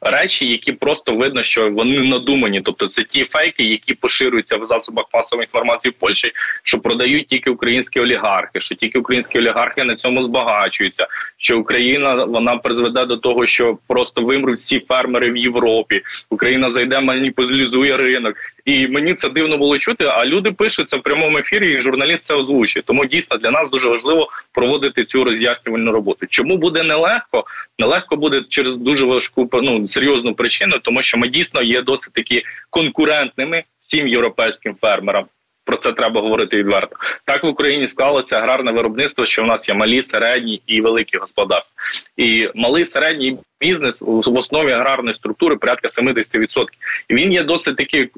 речі, 0.00 0.46
які 0.46 0.72
просто 0.72 1.14
видно, 1.14 1.42
що 1.42 1.70
вони 1.70 2.00
надумані. 2.00 2.60
Тобто, 2.60 2.86
це 2.86 3.02
ті 3.02 3.24
фейки, 3.24 3.64
які 3.64 3.94
поширюються 3.94 4.56
в 4.56 4.64
засобах 4.64 5.04
масової 5.14 5.44
інформації 5.44 5.92
в 5.96 6.00
Польщі, 6.00 6.32
що 6.62 6.78
продають 6.78 7.26
тільки 7.26 7.50
українські 7.50 8.00
олігархи, 8.00 8.60
що 8.60 8.74
тільки 8.74 8.98
українські 8.98 9.38
олігархи 9.38 9.84
на 9.84 9.94
цьому 9.94 10.22
збагачуються. 10.22 11.06
Що 11.36 11.58
Україна 11.58 12.24
вона 12.24 12.56
призведе 12.56 13.06
до 13.06 13.16
того, 13.16 13.46
що 13.46 13.78
просто 13.88 14.22
вимруть 14.22 14.58
всі 14.58 14.80
фермери 14.88 15.30
в 15.30 15.36
Європі. 15.36 16.02
Україна 16.30 16.70
зайде, 16.70 17.00
маніпулізує 17.00 17.96
ринок. 17.96 18.34
І 18.68 18.88
мені 18.88 19.14
це 19.14 19.28
дивно 19.28 19.58
було 19.58 19.78
чути. 19.78 20.04
А 20.04 20.26
люди 20.26 20.52
пишуть 20.52 20.88
це 20.88 20.96
в 20.96 21.02
прямому 21.02 21.38
ефірі, 21.38 21.72
і 21.72 21.80
журналіст 21.80 22.24
це 22.24 22.34
озвучує. 22.34 22.82
Тому 22.86 23.04
дійсно 23.06 23.36
для 23.36 23.50
нас 23.50 23.70
дуже 23.70 23.88
важливо 23.88 24.28
проводити 24.52 25.04
цю 25.04 25.24
роз'яснювальну 25.24 25.92
роботу. 25.92 26.26
Чому 26.26 26.56
буде 26.56 26.82
нелегко? 26.82 27.44
Нелегко 27.78 28.16
буде 28.16 28.44
через 28.48 28.76
дуже 28.76 29.06
важку 29.06 29.50
ну, 29.52 29.86
серйозну 29.86 30.34
причину, 30.34 30.78
тому 30.78 31.02
що 31.02 31.18
ми 31.18 31.28
дійсно 31.28 31.62
є 31.62 31.82
досить 31.82 32.14
таки 32.14 32.42
конкурентними 32.70 33.62
всім 33.80 34.08
європейським 34.08 34.76
фермерам. 34.80 35.24
Про 35.68 35.76
це 35.76 35.92
треба 35.92 36.20
говорити 36.20 36.56
відверто. 36.56 36.96
Так 37.24 37.44
в 37.44 37.46
Україні 37.46 37.86
склалося 37.86 38.36
аграрне 38.36 38.72
виробництво, 38.72 39.26
що 39.26 39.42
в 39.42 39.46
нас 39.46 39.68
є 39.68 39.74
малі, 39.74 40.02
середні 40.02 40.62
і 40.66 40.80
великі 40.80 41.18
господарства. 41.18 41.82
І 42.16 42.48
малий 42.54 42.86
середній 42.86 43.38
бізнес 43.60 44.00
в 44.02 44.38
основі 44.38 44.70
аграрної 44.70 45.14
структури 45.14 45.56
порядка 45.56 45.88
70%. 45.88 46.66
І 47.08 47.14
він 47.14 47.32
є 47.32 47.42
досить 47.42 47.76
таки, 47.76 48.10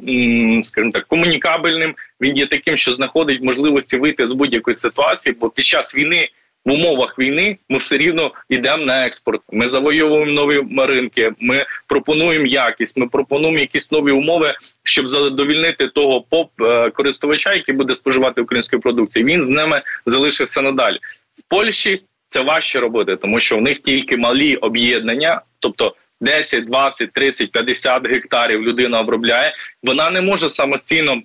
скажімо 0.63 0.93
так, 0.93 1.07
комунікабельним. 1.07 1.95
Він 2.21 2.37
є 2.37 2.47
таким, 2.47 2.77
що 2.77 2.93
знаходить 2.93 3.43
можливості 3.43 3.97
вийти 3.97 4.27
з 4.27 4.33
будь-якої 4.33 4.75
ситуації, 4.75 5.37
бо 5.41 5.51
під 5.51 5.67
час 5.67 5.97
війни 5.97 6.29
в 6.65 6.73
умовах 6.73 7.19
війни 7.19 7.59
ми 7.69 7.79
все 7.79 7.97
рівно 7.97 8.33
йдемо 8.49 8.85
на 8.85 9.07
експорт. 9.07 9.41
Ми 9.53 9.69
завойовуємо 9.69 10.33
нові 10.33 10.87
ринки. 10.87 11.33
Ми 11.41 11.67
пропонуємо 11.87 12.47
якість. 12.47 12.97
Ми 12.97 13.07
пропонуємо 13.07 13.59
якісь 13.59 13.91
нові 13.93 14.11
умови, 14.11 14.55
щоб 14.83 15.09
задовільнити 15.09 15.89
того 15.89 16.21
поп 16.21 16.51
е, 16.61 16.91
користувача, 16.91 17.55
який 17.55 17.75
буде 17.75 17.95
споживати 17.95 18.41
української 18.41 18.83
продукції. 18.83 19.25
Він 19.25 19.43
з 19.43 19.49
ними 19.49 19.83
залишився 20.07 20.63
надалі 20.63 20.99
в 21.39 21.43
Польщі. 21.49 22.03
Це 22.29 22.41
важче 22.41 22.81
робити, 22.81 23.17
тому 23.17 23.41
що 23.41 23.59
в 23.59 23.63
них 23.63 23.79
тільки 23.79 24.17
малі 24.17 24.57
об'єднання, 24.57 25.41
тобто 25.59 25.95
10, 26.21 26.65
20, 26.65 27.13
30, 27.13 27.53
50 27.53 28.07
гектарів 28.07 28.63
людина 28.63 29.01
обробляє. 29.01 29.55
Вона 29.83 30.11
не 30.11 30.21
може 30.21 30.49
самостійно 30.49 31.23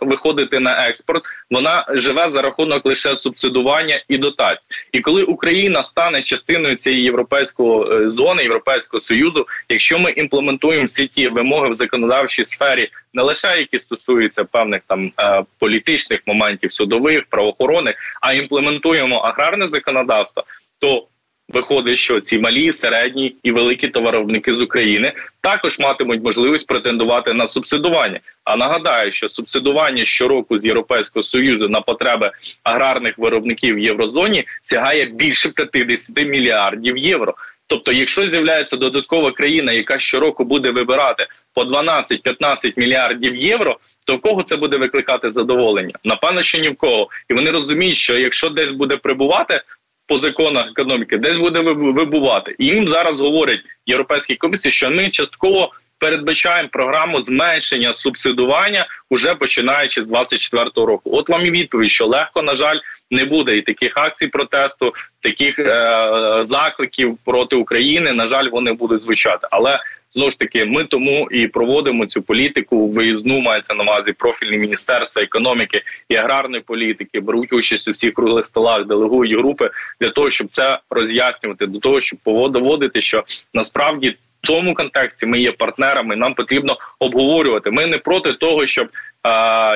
виходити 0.00 0.60
на 0.60 0.88
експорт. 0.88 1.22
Вона 1.50 1.86
живе 1.88 2.30
за 2.30 2.42
рахунок 2.42 2.86
лише 2.86 3.16
субсидування 3.16 4.02
і 4.08 4.18
дотацій. 4.18 4.66
І 4.92 5.00
коли 5.00 5.22
Україна 5.22 5.82
стане 5.82 6.22
частиною 6.22 6.76
цієї 6.76 7.02
європейської 7.02 8.04
е, 8.04 8.10
зони, 8.10 8.42
європейського 8.42 9.00
союзу, 9.00 9.46
якщо 9.68 9.98
ми 9.98 10.10
імплементуємо 10.10 10.84
всі 10.84 11.06
ті 11.06 11.28
вимоги 11.28 11.68
в 11.68 11.74
законодавчій 11.74 12.44
сфері, 12.44 12.88
не 13.14 13.22
лише 13.22 13.58
які 13.58 13.78
стосуються 13.78 14.44
певних 14.44 14.82
там 14.86 15.12
е, 15.20 15.44
політичних 15.58 16.20
моментів, 16.26 16.72
судових 16.72 17.24
правоохоронних, 17.26 17.96
а 18.20 18.32
імплементуємо 18.32 19.16
аграрне 19.16 19.66
законодавство, 19.66 20.44
то 20.78 21.06
Виходить, 21.48 21.98
що 21.98 22.20
ці 22.20 22.38
малі, 22.38 22.72
середні 22.72 23.34
і 23.42 23.52
великі 23.52 23.88
товаровники 23.88 24.54
з 24.54 24.60
України 24.60 25.12
також 25.40 25.78
матимуть 25.78 26.24
можливість 26.24 26.66
претендувати 26.66 27.34
на 27.34 27.48
субсидування. 27.48 28.20
А 28.44 28.56
нагадаю, 28.56 29.12
що 29.12 29.28
субсидування 29.28 30.04
щороку 30.04 30.58
з 30.58 30.66
Європейського 30.66 31.22
союзу 31.22 31.68
на 31.68 31.80
потреби 31.80 32.30
аграрних 32.62 33.18
виробників 33.18 33.74
в 33.74 33.78
єврозоні 33.78 34.44
сягає 34.62 35.06
більше 35.06 35.48
50 35.48 36.16
мільярдів 36.16 36.96
євро. 36.96 37.34
Тобто, 37.66 37.92
якщо 37.92 38.26
з'являється 38.26 38.76
додаткова 38.76 39.32
країна, 39.32 39.72
яка 39.72 39.98
щороку 39.98 40.44
буде 40.44 40.70
вибирати 40.70 41.26
по 41.54 41.62
12-15 41.62 42.72
мільярдів 42.76 43.36
євро, 43.36 43.78
то 44.06 44.16
в 44.16 44.20
кого 44.20 44.42
це 44.42 44.56
буде 44.56 44.76
викликати 44.76 45.30
задоволення? 45.30 45.94
Напевно, 46.04 46.42
що 46.42 46.58
ні 46.58 46.68
в 46.68 46.76
кого, 46.76 47.08
і 47.30 47.34
вони 47.34 47.50
розуміють, 47.50 47.96
що 47.96 48.18
якщо 48.18 48.48
десь 48.48 48.72
буде 48.72 48.96
прибувати 48.96 49.62
по 50.08 50.18
законах 50.18 50.68
економіки, 50.70 51.18
десь 51.18 51.36
буде 51.36 51.60
вибувати. 51.60 52.54
І 52.58 52.66
їм 52.66 52.88
зараз 52.88 53.20
говорять 53.20 53.60
європейські 53.86 54.36
комісії, 54.36 54.72
що 54.72 54.90
ми 54.90 55.10
частково 55.10 55.72
передбачаємо 55.98 56.68
програму 56.72 57.22
зменшення 57.22 57.92
субсидування 57.92 58.86
уже 59.10 59.34
починаючи 59.34 60.02
з 60.02 60.06
24-го 60.06 60.86
року. 60.86 61.10
От 61.12 61.28
вам 61.28 61.46
і 61.46 61.50
відповідь, 61.50 61.90
що 61.90 62.06
легко 62.06 62.42
на 62.42 62.54
жаль 62.54 62.78
не 63.10 63.24
буде 63.24 63.56
і 63.56 63.62
таких 63.62 63.92
акцій 63.96 64.26
протесту, 64.26 64.94
таких 65.22 65.58
е- 65.58 66.38
закликів 66.42 67.18
проти 67.24 67.56
України. 67.56 68.12
На 68.12 68.26
жаль, 68.26 68.48
вони 68.48 68.72
будуть 68.72 69.02
звучати, 69.02 69.48
але 69.50 69.80
Знову 70.18 70.30
ж 70.30 70.38
таки, 70.38 70.64
ми 70.64 70.84
тому 70.84 71.28
і 71.30 71.46
проводимо 71.46 72.06
цю 72.06 72.22
політику 72.22 72.86
виїзну. 72.86 73.40
Мається 73.40 73.74
на 73.74 73.84
увазі 73.84 74.12
профільні 74.12 74.58
міністерства 74.58 75.22
економіки 75.22 75.82
і 76.08 76.14
аграрної 76.16 76.62
політики, 76.62 77.20
беруть 77.20 77.52
участь 77.52 77.88
у 77.88 77.90
всіх 77.90 78.14
круглих 78.14 78.46
столах, 78.46 78.86
делегують 78.86 79.38
групи 79.38 79.70
для 80.00 80.10
того, 80.10 80.30
щоб 80.30 80.48
це 80.48 80.78
роз'яснювати, 80.90 81.66
до 81.66 81.78
того, 81.78 82.00
щоб 82.00 82.18
доводити, 82.24 83.02
що 83.02 83.24
насправді. 83.54 84.16
В 84.42 84.46
тому 84.46 84.74
контексті 84.74 85.26
ми 85.26 85.40
є 85.40 85.52
партнерами. 85.52 86.16
Нам 86.16 86.34
потрібно 86.34 86.76
обговорювати. 86.98 87.70
Ми 87.70 87.86
не 87.86 87.98
проти 87.98 88.32
того, 88.32 88.66
щоб 88.66 88.88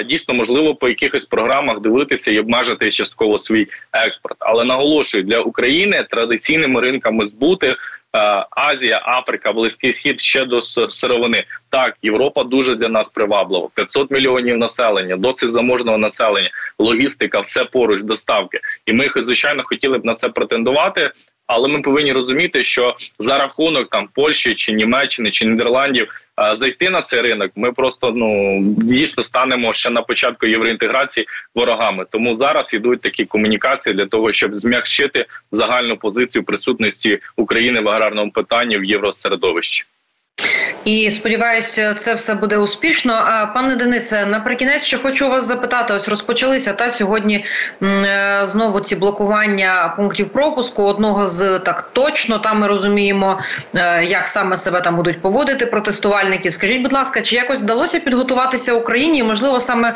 дійсно 0.09 0.35
можливо 0.35 0.75
по 0.75 0.89
якихось 0.89 1.25
програмах 1.25 1.81
дивитися 1.81 2.33
і 2.33 2.39
обмежити 2.39 2.91
частково 2.91 3.39
свій 3.39 3.67
експорт. 3.93 4.37
Але 4.39 4.65
наголошую 4.65 5.25
для 5.25 5.41
України 5.41 6.07
традиційними 6.11 6.81
ринками 6.81 7.27
збути 7.27 7.77
Е, 8.17 8.47
Азія, 8.51 9.03
Африка, 9.05 9.53
Близький 9.53 9.93
Схід 9.93 10.21
ще 10.21 10.45
до 10.45 10.63
сировини. 10.63 11.45
Так, 11.71 11.97
Європа 12.03 12.45
дуже 12.45 12.75
для 12.75 12.89
нас 12.89 13.09
приваблива. 13.09 13.69
500 13.75 14.11
мільйонів 14.11 14.59
населення, 14.59 15.17
досить 15.17 15.53
заможного 15.53 15.99
населення, 15.99 16.51
логістика, 16.79 17.41
все 17.41 17.65
поруч, 17.65 18.03
доставки. 18.03 18.61
І 18.87 18.93
ми 18.93 19.09
звичайно 19.17 19.63
хотіли 19.65 19.99
б 19.99 20.05
на 20.05 20.15
це 20.15 20.29
претендувати. 20.29 21.11
Але 21.47 21.69
ми 21.69 21.81
повинні 21.81 22.13
розуміти, 22.13 22.65
що 22.65 22.97
за 23.19 23.39
рахунок 23.39 23.91
там 23.91 24.09
Польщі 24.15 24.55
чи 24.55 24.73
Німеччини 24.73 25.31
чи 25.31 25.47
Нідерландів 25.47 26.22
зайти 26.55 26.91
на 26.91 27.03
цей 27.03 27.21
ринок, 27.21 27.53
ми 27.57 27.73
просто 27.73 28.13
ну 28.13 28.61
дійсно 28.63 29.25
станемо 29.25 29.75
ще 29.75 29.91
на 29.91 30.03
початку 30.03 30.47
євроінтеграції 30.47 31.27
ворогами. 31.55 32.07
Тому 32.11 32.37
зараз 32.37 32.75
йдуть 32.75 33.01
такі 33.01 33.25
комунікації 33.25 33.95
для 33.95 34.07
того, 34.07 34.33
щоб 34.33 34.57
змягчити 34.57 35.27
загальну 35.53 35.97
позицію 35.97 36.45
присутності 36.45 37.19
України 37.37 37.81
в 37.81 37.89
аграрному 37.89 38.31
питанні 38.31 38.79
в 38.79 38.85
євросередовищі. 38.85 39.85
І 40.85 41.11
сподіваюся, 41.11 41.95
це 41.95 42.15
все 42.15 42.35
буде 42.35 42.59
успішно. 42.59 43.13
А 43.13 43.47
пане 43.47 43.77
Денисе, 43.77 44.27
наприкінець 44.27 44.83
ще 44.83 44.99
хочу 44.99 45.29
вас 45.29 45.45
запитати: 45.45 45.95
ось 45.95 46.09
розпочалися 46.09 46.73
та 46.73 46.91
сьогодні 46.91 47.45
е, 47.83 48.41
знову 48.45 48.81
ці 48.81 48.97
блокування 48.97 49.95
пунктів 49.97 50.29
пропуску. 50.29 50.83
Одного 50.83 51.27
з 51.27 51.59
так 51.59 51.91
точно 51.93 52.39
там 52.39 52.61
ми 52.61 52.67
розуміємо, 52.67 53.39
е, 53.75 54.05
як 54.05 54.27
саме 54.27 54.57
себе 54.57 54.81
там 54.81 54.97
будуть 54.97 55.23
поводити 55.23 55.67
протестувальники. 55.67 56.51
Скажіть, 56.51 56.83
будь 56.83 56.93
ласка, 56.93 57.21
чи 57.21 57.37
якось 57.37 57.63
вдалося 57.63 58.01
підготуватися 58.01 58.73
Україні? 58.73 59.23
Можливо, 59.23 59.61
саме 59.61 59.89
е, 59.89 59.95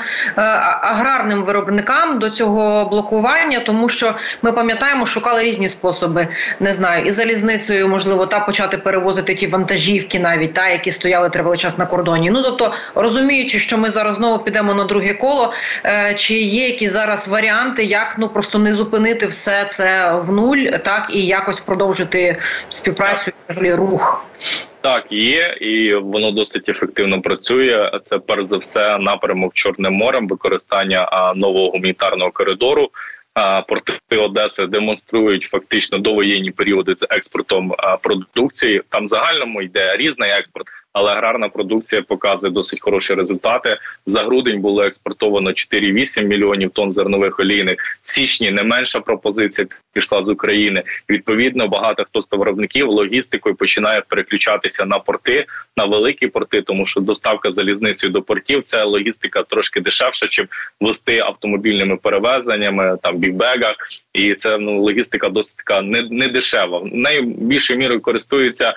аграрним 0.83 1.45
виробникам 1.45 2.19
до 2.19 2.31
цього 2.31 2.85
блокування, 2.85 3.61
тому 3.61 3.88
що 3.88 4.15
ми 4.43 4.53
пам'ятаємо, 4.53 5.07
шукали 5.07 5.43
різні 5.43 5.69
способи. 5.69 6.29
Не 6.61 6.73
знаю, 6.73 7.05
і 7.05 7.11
залізницею 7.11 7.88
можливо 7.88 8.26
та 8.26 8.41
почати 8.41 8.79
перевозити 8.79 9.35
ті 9.35 9.47
вантажівки 9.47 10.19
навіть 10.19 10.36
та 10.49 10.69
які 10.69 10.90
стояли 10.90 11.31
тривалий 11.31 11.59
час 11.59 11.78
на 11.78 11.87
кордоні. 11.87 12.31
Ну 12.31 12.43
тобто, 12.43 12.73
розуміючи, 12.95 13.59
що 13.59 13.78
ми 13.78 13.90
зараз 13.90 14.16
знову 14.16 14.38
підемо 14.38 14.75
на 14.75 14.85
друге 14.85 15.14
коло, 15.14 15.52
е, 15.85 16.14
чи 16.14 16.35
є 16.35 16.66
які 16.76 16.88
зараз 16.88 17.28
варіанти, 17.28 17.85
як 17.85 18.16
ну 18.19 18.28
просто 18.28 18.59
не 18.59 18.73
зупинити 18.73 19.26
все 19.26 19.64
це 19.64 20.12
в 20.12 20.33
нуль, 20.33 20.59
так 20.85 21.11
і 21.12 21.26
якось 21.26 21.61
продовжити 21.61 22.37
співпрацю 22.69 23.33
рух. 23.49 24.26
Так, 24.81 25.07
є, 25.11 25.57
і 25.61 25.95
воно 25.95 26.31
досить 26.31 26.69
ефективно 26.69 27.23
працює. 27.23 28.00
Це 28.05 28.19
перш 28.19 28.47
за 28.47 28.57
все 28.57 28.99
напрямок 28.99 29.55
Чорним 29.55 29.93
морем, 29.93 30.28
використання 30.28 31.33
нового 31.37 31.71
гуманітарного 31.71 32.31
коридору. 32.31 32.90
Порти 33.69 34.16
Одеси 34.16 34.66
демонструють 34.66 35.43
фактично 35.43 35.99
довоєнні 35.99 36.50
періоди 36.50 36.95
з 36.97 37.07
експортом 37.11 37.75
продукції. 38.02 38.83
Там 38.88 39.09
загальному 39.09 39.62
йде 39.62 39.97
різний 39.97 40.31
експорт 40.31 40.66
але 40.97 41.12
аграрна 41.12 41.49
продукція 41.49 42.03
показує 42.03 42.53
досить 42.53 42.81
хороші 42.81 43.15
результати. 43.15 43.79
За 44.07 44.25
грудень 44.25 44.61
було 44.61 44.85
експортовано 44.85 45.50
4,8 45.50 46.23
мільйонів 46.23 46.71
тонн 46.71 46.93
зернових 46.93 47.41
олійних. 47.41 47.79
В 48.03 48.11
січні 48.11 48.50
не 48.50 48.62
менша 48.62 49.00
пропозиція 49.00 49.67
пішла 49.93 50.23
з 50.23 50.29
України. 50.29 50.83
Відповідно, 51.11 51.69
багато 51.69 52.05
хто 52.05 52.23
з 52.23 52.26
товаровників 52.26 52.88
логістикою 52.88 53.55
починає 53.55 54.03
переключатися 54.09 54.85
на 54.85 54.99
порти, 54.99 55.47
на 55.76 55.85
великі 55.85 56.26
порти, 56.26 56.62
тому 56.62 56.87
що 56.87 57.00
доставка 57.00 57.53
залізницею 57.53 58.12
до 58.12 58.23
портів 58.23 58.62
це 58.62 58.85
логістика 58.85 59.43
трошки 59.43 59.81
дешевша, 59.81 60.29
чим 60.29 60.49
вести 60.81 61.19
автомобільними 61.19 61.97
перевезеннями, 61.97 62.99
там 63.03 63.17
бігбегах. 63.17 63.76
І 64.12 64.35
це 64.35 64.59
ну 64.59 64.83
логістика 64.83 65.29
досить 65.29 65.57
така 65.57 65.83
не, 65.83 66.09
не 66.11 66.29
дешева. 66.29 66.83
Нею 66.85 67.23
більшою 67.23 67.79
мірою 67.79 68.00
користуються 68.00 68.75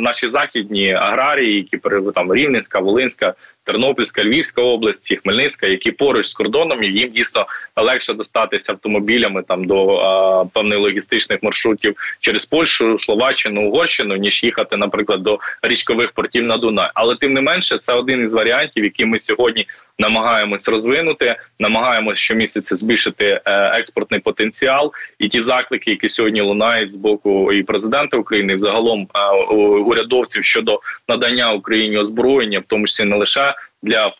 наші 0.00 0.28
західні 0.28 0.92
аграрії, 0.92 1.56
які 1.56 1.76
там 2.12 2.34
Рівненська, 2.34 2.78
Волинська, 2.78 3.34
Тернопільська, 3.64 4.24
Львівська 4.24 4.62
область, 4.62 5.18
Хмельницька, 5.22 5.66
які 5.66 5.92
поруч 5.92 6.26
з 6.26 6.32
кордоном, 6.32 6.82
і 6.82 6.86
їм 6.86 7.10
дійсно 7.10 7.46
легше 7.76 8.14
достатися 8.14 8.72
автомобілями 8.72 9.42
там 9.48 9.64
до 9.64 9.96
а, 9.96 10.44
певних 10.44 10.78
логістичних 10.78 11.42
маршрутів 11.42 11.96
через 12.20 12.46
Польщу, 12.46 12.98
Словаччину, 12.98 13.68
Угорщину, 13.68 14.16
ніж 14.16 14.44
їхати, 14.44 14.76
наприклад, 14.76 15.22
до 15.22 15.38
річкових 15.62 16.12
портів 16.12 16.44
на 16.44 16.56
Дунай. 16.56 16.90
Але 16.94 17.16
тим 17.16 17.32
не 17.32 17.40
менше, 17.40 17.78
це 17.78 17.94
один 17.94 18.24
із 18.24 18.32
варіантів, 18.32 18.84
які 18.84 19.04
ми 19.04 19.20
сьогодні 19.20 19.66
намагаємось 20.00 20.68
розвинути, 20.68 21.36
намагаємось 21.58 22.18
щомісяця 22.18 22.76
збільшити 22.76 23.24
е, 23.26 23.40
експортний 23.78 24.20
потенціал, 24.20 24.92
і 25.18 25.28
ті 25.28 25.40
заклики, 25.40 25.90
які 25.90 26.08
сьогодні 26.08 26.40
лунають 26.40 26.92
з 26.92 26.96
боку 26.96 27.52
і 27.52 27.62
президента 27.62 28.16
України, 28.16 28.52
і 28.52 28.56
взагалом 28.56 29.08
е, 29.14 29.54
урядовців 29.54 30.44
щодо 30.44 30.80
надання 31.08 31.52
Україні 31.52 31.98
озброєння, 31.98 32.58
в 32.58 32.64
тому 32.66 32.86
числі 32.86 33.04
не 33.04 33.16
лише 33.16 33.54
для 33.82 34.06
е, 34.06 34.12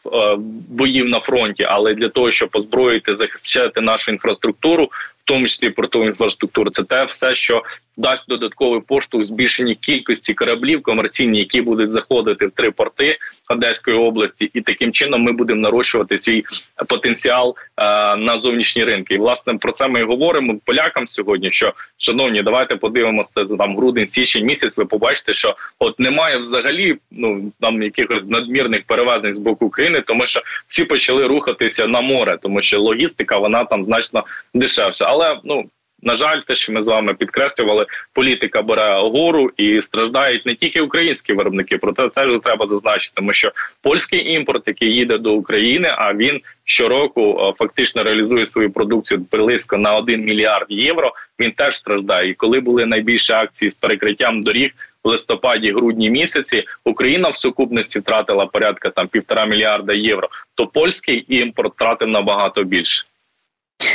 боїв 0.69 1.07
на 1.07 1.21
фронті, 1.21 1.63
але 1.63 1.95
для 1.95 2.09
того, 2.09 2.31
щоб 2.31 2.51
озброїти 2.53 3.17
захищати 3.17 3.81
нашу 3.81 4.13
інфраструктуру, 4.13 4.85
в 4.85 5.25
тому 5.25 5.49
числі 5.49 5.71
портову 5.71 6.05
інфраструктуру, 6.05 6.71
це 6.71 6.83
те 6.83 7.05
все, 7.05 7.35
що 7.35 7.63
дасть 7.97 8.29
додатковий 8.29 8.81
поштовх 8.81 9.25
збільшенні 9.25 9.75
кількості 9.75 10.35
кораблів 10.35 10.83
комерційні, 10.83 11.39
які 11.39 11.63
будуть 11.63 11.91
заходити 11.91 12.47
в 12.47 12.51
три 12.51 12.71
порти 12.71 13.19
Одеської 13.49 13.97
області, 13.97 14.51
і 14.55 14.61
таким 14.61 14.93
чином 14.93 15.23
ми 15.23 15.33
будемо 15.33 15.61
нарощувати 15.61 16.19
свій 16.19 16.45
потенціал 16.89 17.57
е, 17.77 17.83
на 18.17 18.39
зовнішні 18.39 18.85
ринки. 18.85 19.15
І 19.15 19.19
власне 19.19 19.55
про 19.55 19.73
це 19.73 19.89
ми 19.89 20.01
і 20.01 20.05
говоримо 20.05 20.59
полякам 20.65 21.09
сьогодні. 21.09 21.51
Що 21.51 21.75
шановні, 21.99 22.43
давайте 22.43 22.77
подивимося 22.77 23.31
там 23.59 23.77
грудень, 23.77 24.07
січень 24.07 24.45
місяць. 24.45 24.77
Ви 24.77 24.85
побачите, 24.85 25.35
що 25.35 25.57
от 25.79 26.01
немає 26.01 26.39
взагалі 26.39 26.97
ну 27.11 27.53
там 27.61 27.83
якихось 27.83 28.25
надмірних 28.27 28.83
перевезень 28.87 29.35
з 29.35 29.39
боку 29.39 29.67
України, 29.67 30.01
тому 30.07 30.27
що 30.27 30.41
всі 30.69 30.85
почали 30.85 31.27
рухатися 31.27 31.87
на 31.87 32.01
море, 32.01 32.39
тому 32.43 32.63
що 32.63 32.81
логістика 32.81 33.39
вона 33.39 33.65
там 33.65 33.85
значно 33.85 34.25
дешевша, 34.55 35.05
але 35.05 35.41
ну. 35.45 35.65
На 36.03 36.17
жаль, 36.17 36.41
те, 36.41 36.55
що 36.55 36.73
ми 36.73 36.83
з 36.83 36.89
вами 36.89 37.15
підкреслювали, 37.15 37.87
політика 38.13 38.63
бере 38.63 38.95
гору 38.95 39.51
і 39.57 39.83
страждають 39.83 40.47
не 40.47 40.55
тільки 40.55 40.81
українські 40.81 41.33
виробники, 41.33 41.79
проте 41.79 42.09
теж 42.09 42.41
треба 42.45 42.67
зазначити, 42.67 43.13
тому 43.17 43.33
що 43.33 43.53
польський 43.83 44.33
імпорт, 44.33 44.63
який 44.67 44.95
їде 44.95 45.19
до 45.19 45.33
України, 45.33 45.95
а 45.99 46.15
він 46.15 46.41
щороку 46.65 47.39
е, 47.41 47.53
фактично 47.59 48.03
реалізує 48.03 48.47
свою 48.47 48.71
продукцію 48.73 49.27
близько 49.31 49.77
на 49.77 49.97
1 49.97 50.25
мільярд 50.25 50.67
євро. 50.69 51.13
Він 51.41 51.53
теж 51.53 51.79
страждає. 51.79 52.31
І 52.31 52.35
коли 52.35 52.61
були 52.61 52.87
найбільші 52.87 53.33
акції 53.33 53.71
з 53.71 53.75
перекриттям 53.75 54.43
доріг 54.43 54.71
в 55.05 55.09
листопаді, 55.09 55.73
грудні 55.73 56.11
місяці, 56.11 56.65
Україна 56.85 57.29
в 57.29 57.37
сукупності 57.37 57.99
втратила 57.99 58.47
порядка 58.47 58.91
там 58.91 59.09
півтора 59.09 59.47
мільярда 59.47 59.93
євро. 59.93 60.29
То 60.55 60.67
польський 60.67 61.25
імпорт 61.29 61.75
втратив 61.75 62.09
набагато 62.09 62.65
більше. 62.65 63.05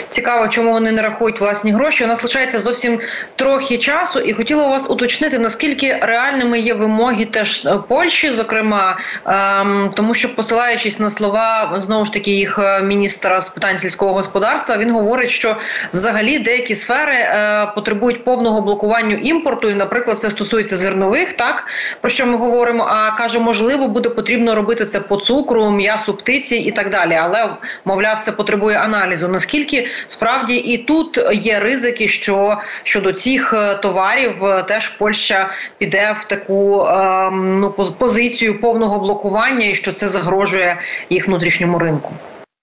Цікаво, 0.10 0.48
чому 0.48 0.72
вони 0.72 0.92
не 0.92 1.02
рахують 1.02 1.40
власні 1.42 1.72
гроші. 1.72 2.04
У 2.04 2.08
нас 2.08 2.24
лишається 2.24 2.60
зовсім 2.60 3.00
трохи 3.36 3.78
часу, 3.78 4.20
і 4.20 4.34
хотіла 4.34 4.66
у 4.66 4.70
вас 4.70 4.90
уточнити, 4.90 5.40
наскільки 5.40 6.00
реальними 6.02 6.60
є 6.60 6.74
вимоги 6.74 7.26
теж 7.26 7.66
е, 7.66 7.78
Польщі, 7.88 8.32
зокрема, 8.32 8.98
ем, 9.26 9.92
тому 9.96 10.14
що 10.14 10.36
посилаючись 10.36 11.00
на 11.00 11.10
слова 11.10 11.74
знову 11.76 12.06
ж 12.06 12.14
таки 12.14 12.32
їх 12.32 12.60
е, 12.60 12.82
міністра 12.82 13.42
з 13.42 13.50
питань 13.50 13.78
сільського 13.78 14.14
господарства, 14.14 14.78
він 14.78 14.92
говорить, 14.92 15.30
що 15.30 15.58
взагалі 15.94 16.40
деякі 16.40 16.76
сфери 16.76 17.14
е, 17.14 17.72
потребують 17.76 18.24
повного 18.24 18.62
блокування 18.62 19.20
імпорту. 19.24 19.70
І, 19.70 19.74
наприклад, 19.74 20.20
це 20.20 20.30
стосується 20.30 20.78
зернових, 20.78 21.34
так 21.34 21.64
про 22.02 22.10
що 22.10 22.26
ми 22.26 22.38
говоримо. 22.38 22.84
А 22.90 23.12
каже, 23.12 23.40
можливо, 23.40 23.88
буде 23.88 24.10
потрібно 24.10 24.56
робити 24.56 24.86
це 24.86 25.00
по 25.00 25.18
цукру, 25.18 25.70
м'ясу, 25.70 26.14
птиці 26.14 26.56
і 26.56 26.72
так 26.72 26.90
далі. 26.90 27.20
Але 27.22 27.50
мовляв, 27.86 28.20
це 28.20 28.32
потребує 28.32 28.78
аналізу. 28.78 29.28
Наскільки 29.28 29.75
оскільки 29.76 29.90
справді 30.08 30.56
і 30.56 30.78
тут 30.78 31.20
є 31.34 31.60
ризики, 31.60 32.08
що 32.08 32.58
щодо 32.84 33.14
цих 33.14 33.54
е, 33.54 33.76
товарів 33.76 34.46
е, 34.46 34.64
теж 34.64 34.90
Польща 34.90 35.50
піде 35.78 36.16
в 36.20 36.24
таку 36.24 36.86
ем, 36.86 37.56
ну 37.56 37.72
позицію 37.72 38.62
повного 38.62 39.00
блокування, 39.00 39.66
і 39.66 39.76
що 39.76 39.92
це 39.92 40.08
загрожує 40.08 40.78
їх 41.10 41.28
внутрішньому 41.28 41.80
ринку. 41.80 42.14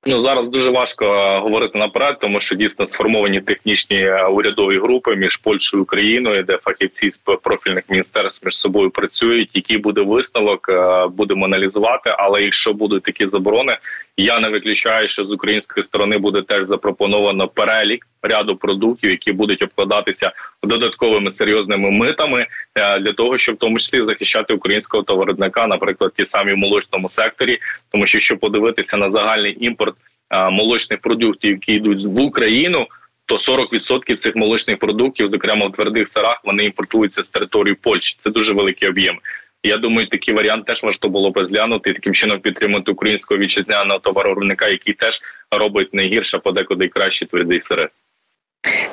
Ну 0.07 0.21
зараз 0.21 0.49
дуже 0.49 0.71
важко 0.71 1.05
е, 1.05 1.39
говорити 1.39 1.79
наперед, 1.79 2.17
тому 2.21 2.41
що 2.41 2.57
дійсно 2.57 2.87
сформовані 2.87 3.41
технічні 3.41 4.11
урядові 4.31 4.79
групи 4.79 5.17
між 5.17 5.37
Польщею 5.37 5.81
і 5.81 5.83
Україною, 5.83 6.43
де 6.43 6.59
фахівці 6.63 7.11
з 7.11 7.17
профільних 7.43 7.85
міністерств 7.89 8.47
між 8.47 8.57
собою 8.57 8.91
працюють. 8.91 9.51
Який 9.55 9.79
буде 9.79 10.01
висновок, 10.01 10.71
будемо 11.13 11.45
аналізувати. 11.45 12.15
Але 12.19 12.43
якщо 12.43 12.73
будуть 12.73 13.03
такі 13.03 13.27
заборони, 13.27 13.79
я 14.17 14.41
не 14.41 14.49
виключаю, 14.49 15.09
що 15.09 15.25
з 15.25 15.33
української 15.33 15.85
сторони 15.85 16.19
буде 16.19 16.43
теж 16.43 16.67
запропоновано 16.67 17.49
перелік 17.49 18.07
ряду 18.23 18.57
продуктів, 18.57 19.11
які 19.11 19.33
будуть 19.33 19.63
обкладатися 19.63 20.33
додатковими 20.63 21.33
серйозними 21.33 21.91
митами 21.91 22.47
е, 22.75 22.99
для 22.99 23.13
того, 23.13 23.39
щоб 23.39 23.55
в 23.55 23.59
тому 23.59 23.79
числі 23.79 24.05
захищати 24.05 24.55
українського 24.55 25.03
товаровиробника, 25.03 25.67
наприклад, 25.67 26.13
ті 26.17 26.25
самі 26.25 26.53
в 26.53 26.57
молочному 26.57 27.11
секторі, 27.11 27.59
тому 27.93 28.07
що 28.07 28.19
якщо 28.19 28.37
подивитися 28.37 28.97
на 28.97 29.11
загальний 29.11 29.57
імпорт 29.61 29.95
е, 30.31 30.51
молочних 30.51 31.01
продуктів, 31.01 31.51
які 31.51 31.73
йдуть 31.73 32.05
в 32.05 32.21
Україну. 32.21 32.87
То 33.27 33.37
40% 33.37 34.17
цих 34.17 34.37
молочних 34.37 34.79
продуктів, 34.79 35.29
зокрема 35.29 35.67
в 35.67 35.73
твердих 35.73 36.09
сирах, 36.09 36.41
вони 36.45 36.65
імпортуються 36.65 37.25
з 37.25 37.31
території 37.31 37.75
Польщі. 37.75 38.17
Це 38.21 38.31
дуже 38.31 38.55
великий 38.55 38.89
об'єм. 38.89 39.19
Я 39.65 39.79
думаю, 39.79 40.09
такий 40.09 40.35
варіант 40.35 40.67
теж 40.67 40.83
важко 40.83 41.09
було 41.09 41.31
б 41.31 41.37
розглянути 41.37 41.91
і 41.91 41.93
таким 41.93 42.15
чином 42.15 42.41
підтримати 42.41 42.93
українського 42.93 43.41
вітчизняного 43.41 44.01
товаровиробника, 44.01 44.69
який 44.69 44.95
теж 44.95 45.21
робить 45.51 45.95
найгірше, 45.95 46.39
подекуди 46.39 46.89
кращі 46.89 47.27
твердий 47.27 47.61
сири. 47.61 47.89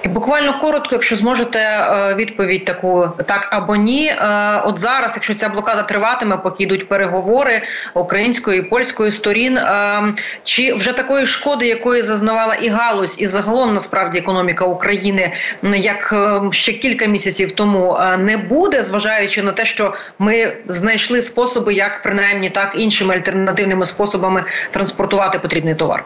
І 0.03 0.07
буквально 0.07 0.59
коротко, 0.59 0.89
якщо 0.91 1.15
зможете 1.15 1.59
е, 1.59 2.15
відповідь 2.15 2.65
таку 2.65 3.09
так 3.25 3.47
або 3.51 3.75
ні. 3.75 4.07
Е, 4.07 4.61
от 4.65 4.79
зараз, 4.79 5.11
якщо 5.15 5.33
ця 5.33 5.49
блокада 5.49 5.83
триватиме, 5.83 6.37
поки 6.37 6.63
йдуть 6.63 6.89
переговори 6.89 7.61
української 7.93 8.59
і 8.59 8.61
польської 8.61 9.11
сторін, 9.11 9.57
е, 9.57 10.13
чи 10.43 10.73
вже 10.73 10.93
такої 10.93 11.25
шкоди, 11.25 11.67
якої 11.67 12.01
зазнавала 12.01 12.55
і 12.55 12.67
галузь, 12.69 13.15
і 13.19 13.25
загалом 13.25 13.73
насправді 13.73 14.17
економіка 14.17 14.65
України, 14.65 15.33
як 15.63 16.13
ще 16.51 16.73
кілька 16.73 17.05
місяців 17.05 17.51
тому 17.51 17.99
не 18.17 18.37
буде, 18.37 18.81
зважаючи 18.83 19.43
на 19.43 19.51
те, 19.51 19.65
що 19.65 19.93
ми 20.19 20.53
знайшли 20.67 21.21
способи, 21.21 21.73
як 21.73 22.03
принаймні 22.03 22.49
так 22.49 22.75
іншими 22.77 23.15
альтернативними 23.15 23.85
способами 23.85 24.43
транспортувати 24.71 25.39
потрібний 25.39 25.75
товар. 25.75 26.05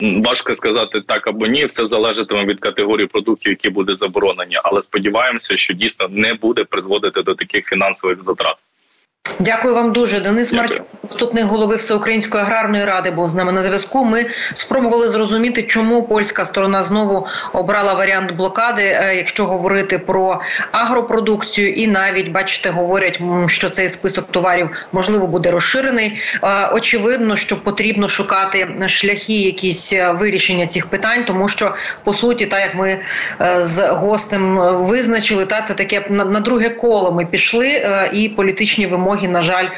Важко 0.00 0.54
сказати 0.54 1.00
так 1.00 1.26
або 1.26 1.46
ні, 1.46 1.64
все 1.64 1.86
залежатиме 1.86 2.44
від 2.44 2.60
категорії 2.60 3.06
продуктів, 3.06 3.50
які 3.50 3.70
будуть 3.70 3.98
заборонені, 3.98 4.58
але 4.64 4.82
сподіваємося, 4.82 5.56
що 5.56 5.74
дійсно 5.74 6.08
не 6.08 6.34
буде 6.34 6.64
призводити 6.64 7.22
до 7.22 7.34
таких 7.34 7.66
фінансових 7.66 8.24
затрат. 8.24 8.56
Дякую 9.38 9.74
вам 9.74 9.92
дуже, 9.92 10.20
Денис 10.20 10.52
Марчук, 10.52 10.86
заступник 11.08 11.44
голови 11.44 11.76
Всеукраїнської 11.76 12.42
аграрної 12.42 12.84
ради, 12.84 13.10
був 13.10 13.28
з 13.28 13.34
нами 13.34 13.52
на 13.52 13.62
зв'язку. 13.62 14.04
Ми 14.04 14.26
спробували 14.54 15.08
зрозуміти, 15.08 15.62
чому 15.62 16.02
польська 16.02 16.44
сторона 16.44 16.82
знову 16.82 17.26
обрала 17.52 17.94
варіант 17.94 18.32
блокади, 18.32 18.82
е, 18.82 19.14
якщо 19.16 19.46
говорити 19.46 19.98
про 19.98 20.40
агропродукцію, 20.72 21.72
і 21.72 21.86
навіть 21.86 22.28
бачите, 22.28 22.70
говорять, 22.70 23.20
що 23.46 23.70
цей 23.70 23.88
список 23.88 24.30
товарів 24.30 24.70
можливо 24.92 25.26
буде 25.26 25.50
розширений. 25.50 26.20
Е, 26.44 26.68
очевидно, 26.72 27.36
що 27.36 27.62
потрібно 27.62 28.08
шукати 28.08 28.68
шляхи, 28.86 29.40
якісь 29.40 29.92
е, 29.92 30.12
вирішення 30.12 30.66
цих 30.66 30.86
питань, 30.86 31.24
тому 31.24 31.48
що 31.48 31.74
по 32.04 32.14
суті, 32.14 32.46
так 32.46 32.60
як 32.60 32.74
ми 32.74 33.00
з 33.58 33.88
гостем 33.88 34.58
визначили, 34.74 35.46
та 35.46 35.62
це 35.62 35.74
таке 35.74 36.06
на 36.10 36.40
друге 36.40 36.68
коло. 36.68 37.12
Ми 37.12 37.26
пішли, 37.26 37.88
і 38.12 38.28
політичні 38.28 38.86
вимоги 38.86 39.21
вимоги, 39.22 39.28
на 39.28 39.40
жаль, 39.42 39.68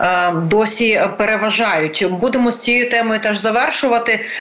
е, 0.00 0.30
досі 0.30 1.02
переважають. 1.18 2.06
Будемо 2.10 2.52
з 2.52 2.62
цією 2.62 2.90
темою 2.90 3.20
теж 3.20 3.38
завершувати. 3.38 4.24